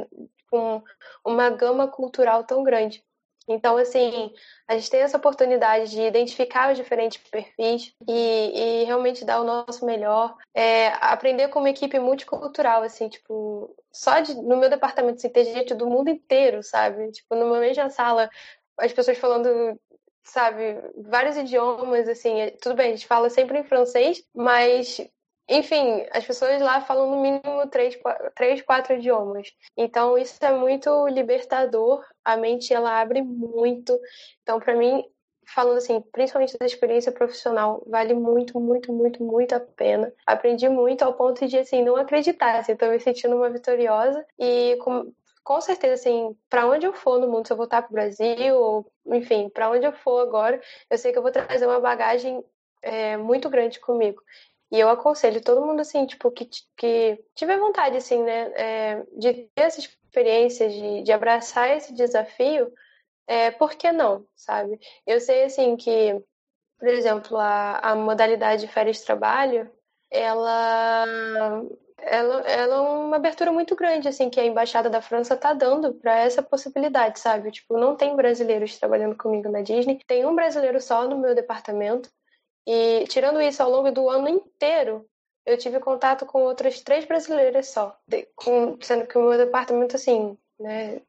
[0.50, 0.82] com
[1.26, 3.04] uma gama cultural tão grande.
[3.50, 4.32] Então, assim,
[4.68, 9.44] a gente tem essa oportunidade de identificar os diferentes perfis e, e realmente dar o
[9.44, 10.38] nosso melhor.
[10.54, 15.46] É, aprender com uma equipe multicultural, assim, tipo, só de, no meu departamento, assim, ter
[15.46, 17.12] gente do mundo inteiro, sabe?
[17.12, 18.30] Tipo, numa mesma sala,
[18.78, 19.80] as pessoas falando
[20.24, 25.02] sabe, vários idiomas, assim, é, tudo bem, a gente fala sempre em francês, mas
[25.50, 27.98] enfim, as pessoas lá falam no mínimo três,
[28.36, 29.52] três, quatro idiomas.
[29.76, 32.06] Então, isso é muito libertador.
[32.34, 34.00] A mente, ela abre muito.
[34.44, 35.04] Então, para mim,
[35.54, 40.14] falando assim, principalmente da experiência profissional, vale muito, muito, muito, muito a pena.
[40.26, 42.58] Aprendi muito ao ponto de, assim, não acreditar.
[42.60, 45.12] Assim, tô me sentindo uma vitoriosa e com,
[45.44, 48.92] com certeza, assim, para onde eu for no mundo, se eu voltar pro Brasil, ou,
[49.08, 52.44] enfim, para onde eu for agora, eu sei que eu vou trazer uma bagagem
[52.82, 54.22] é, muito grande comigo.
[54.72, 59.34] E eu aconselho todo mundo, assim, tipo, que, que tiver vontade, assim, né, é, de
[59.56, 62.74] ter essa experiência, de, de abraçar esse desafio,
[63.28, 64.80] é, por que não, sabe?
[65.06, 66.20] Eu sei, assim, que,
[66.80, 69.72] por exemplo, a, a modalidade de férias de trabalho,
[70.10, 71.06] ela,
[72.00, 75.94] ela, ela é uma abertura muito grande, assim, que a Embaixada da França tá dando
[75.94, 77.52] para essa possibilidade, sabe?
[77.52, 82.10] Tipo, não tem brasileiros trabalhando comigo na Disney, tem um brasileiro só no meu departamento,
[82.66, 85.06] e tirando isso, ao longo do ano inteiro,
[85.46, 89.96] eu tive contato com outras três brasileiras só, de, com, sendo que o meu departamento,
[89.96, 91.02] assim, né,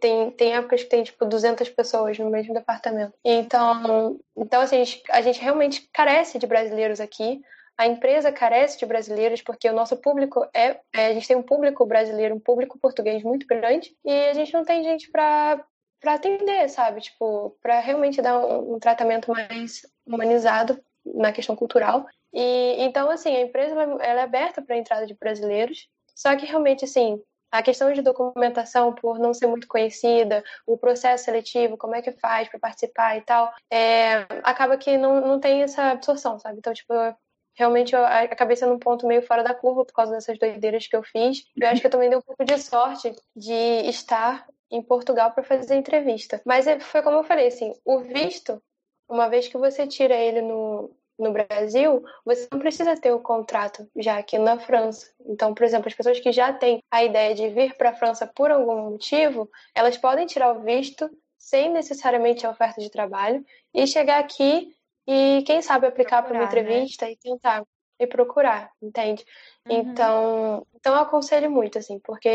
[0.00, 3.12] tem, tem épocas que tem, tipo, 200 pessoas no mesmo departamento.
[3.24, 7.42] Então, então assim, a gente, a gente realmente carece de brasileiros aqui,
[7.78, 11.42] a empresa carece de brasileiros porque o nosso público é, é, a gente tem um
[11.42, 15.62] público brasileiro, um público português muito grande e a gente não tem gente para
[15.98, 17.00] para atender, sabe?
[17.00, 22.06] Tipo, para realmente dar um, um, tratamento mais humanizado na questão cultural.
[22.36, 26.44] E então, assim, a empresa ela é aberta para a entrada de brasileiros, só que
[26.44, 27.18] realmente, assim,
[27.50, 32.12] a questão de documentação, por não ser muito conhecida, o processo seletivo, como é que
[32.12, 36.58] faz para participar e tal, é, acaba que não, não tem essa absorção, sabe?
[36.58, 36.92] Então, tipo,
[37.54, 40.94] realmente eu acabei sendo um ponto meio fora da curva por causa dessas doideiras que
[40.94, 41.42] eu fiz.
[41.56, 45.42] Eu acho que eu também dei um pouco de sorte de estar em Portugal para
[45.42, 46.42] fazer entrevista.
[46.44, 48.62] Mas é, foi como eu falei, assim, o visto
[49.08, 53.88] uma vez que você tira ele no, no Brasil, você não precisa ter o contrato
[53.96, 55.10] já aqui na França.
[55.24, 58.26] Então, por exemplo, as pessoas que já têm a ideia de vir para a França
[58.26, 63.86] por algum motivo, elas podem tirar o visto sem necessariamente a oferta de trabalho e
[63.86, 64.74] chegar aqui
[65.06, 66.46] e, quem sabe, aplicar para uma né?
[66.46, 67.12] entrevista né?
[67.12, 67.64] e tentar.
[67.98, 69.24] e procurar, entende?
[69.68, 69.76] Uhum.
[69.76, 72.28] Então, então eu aconselho muito, assim, porque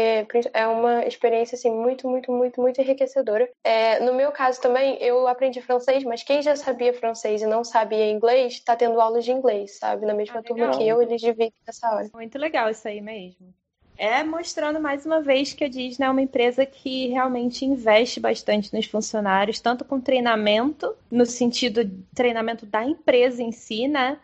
[0.53, 3.49] é uma experiência, assim, muito, muito, muito, muito enriquecedora.
[3.63, 7.63] É, no meu caso também, eu aprendi francês, mas quem já sabia francês e não
[7.63, 10.05] sabia inglês, tá tendo aulas de inglês, sabe?
[10.05, 12.09] Na mesma Ah, turma que eu, eles dividem essa hora.
[12.13, 13.53] Muito legal isso aí mesmo.
[13.97, 18.73] É mostrando mais uma vez que a Disney é uma empresa que realmente investe bastante
[18.73, 24.17] nos funcionários, tanto com treinamento, no sentido de treinamento da empresa em si, né?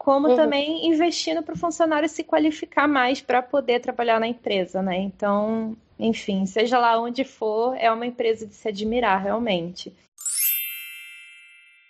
[0.00, 0.34] Como Uhum.
[0.34, 4.96] também investindo para o funcionário se qualificar mais para poder trabalhar na empresa, né?
[4.96, 9.94] Então, enfim, seja lá onde for, é uma empresa de se admirar realmente.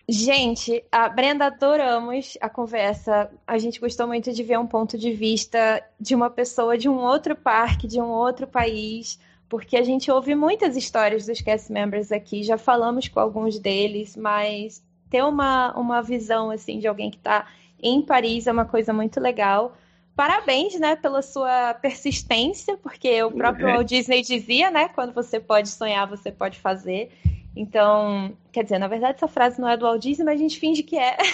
[0.08, 3.30] Gente, a Brenda, adoramos a conversa.
[3.46, 6.96] A gente gostou muito de ver um ponto de vista de uma pessoa de um
[6.96, 12.11] outro parque, de um outro país, porque a gente ouve muitas histórias dos cast members
[12.11, 17.16] aqui, já falamos com alguns deles, mas ter uma, uma visão assim de alguém que
[17.18, 17.46] está
[17.83, 19.76] em Paris é uma coisa muito legal.
[20.16, 23.74] Parabéns, né, pela sua persistência, porque o próprio Uhum.
[23.74, 27.11] Walt Disney dizia, né, quando você pode sonhar, você pode fazer.
[27.55, 30.59] Então, quer dizer, na verdade essa frase não é do Walt Disney, mas a gente
[30.59, 31.16] finge que é.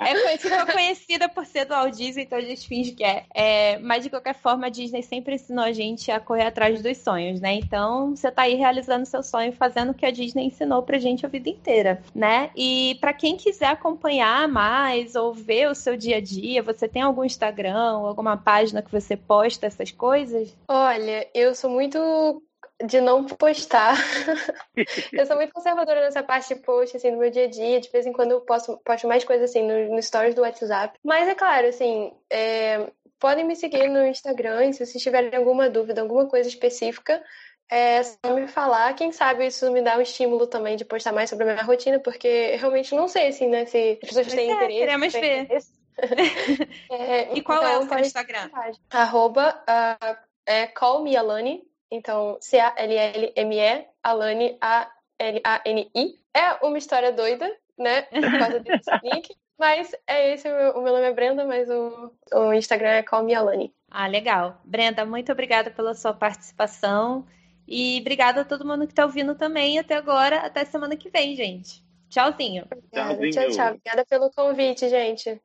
[0.00, 3.24] É, ficou conhecida por ser do Walt Disney, então a gente finge que é.
[3.32, 6.98] É, Mas de qualquer forma, a Disney sempre ensinou a gente a correr atrás dos
[6.98, 7.54] sonhos, né?
[7.54, 11.24] Então, você tá aí realizando seu sonho, fazendo o que a Disney ensinou pra gente
[11.24, 12.50] a vida inteira, né?
[12.56, 17.02] E pra quem quiser acompanhar mais ou ver o seu dia a dia, você tem
[17.02, 20.56] algum Instagram ou alguma página que você posta essas coisas?
[20.66, 22.42] Olha, eu sou muito
[22.86, 23.94] de não postar.
[25.12, 27.80] eu sou muito conservadora nessa parte de post, assim, no meu dia a dia.
[27.80, 30.98] De vez em quando eu posto, posto mais coisas, assim, no, no stories do WhatsApp.
[31.04, 36.00] Mas é claro, assim, é, podem me seguir no Instagram se vocês tiverem alguma dúvida,
[36.00, 37.22] alguma coisa específica,
[37.70, 38.94] é só me falar.
[38.94, 42.00] Quem sabe isso me dá um estímulo também de postar mais sobre a minha rotina,
[42.00, 44.78] porque eu realmente não sei, assim, né, se as pessoas têm é, interesse.
[44.80, 45.42] queremos têm ver.
[45.42, 45.72] interesse.
[46.90, 48.50] É, E qual é o então, seu pode- Instagram?
[48.90, 51.69] Arroba ah, é Call Me Alane.
[51.90, 56.20] Então, C-A-L-L-M-E, Alane, A-L-A-N-I.
[56.32, 58.02] É uma história doida, né?
[58.02, 59.34] Por causa desse link.
[59.58, 63.02] Mas é esse, o meu, o meu nome é Brenda, mas o, o Instagram é
[63.02, 63.74] Call Me Alane.
[63.90, 64.58] Ah, legal.
[64.64, 67.26] Brenda, muito obrigada pela sua participação.
[67.68, 70.38] E obrigada a todo mundo que está ouvindo também até agora.
[70.38, 71.84] Até semana que vem, gente.
[72.08, 72.64] Tchauzinho.
[72.64, 73.14] Obrigada.
[73.14, 73.32] Tchauzinho.
[73.32, 73.68] Tchau, tchau.
[73.68, 75.40] Obrigada pelo convite, gente.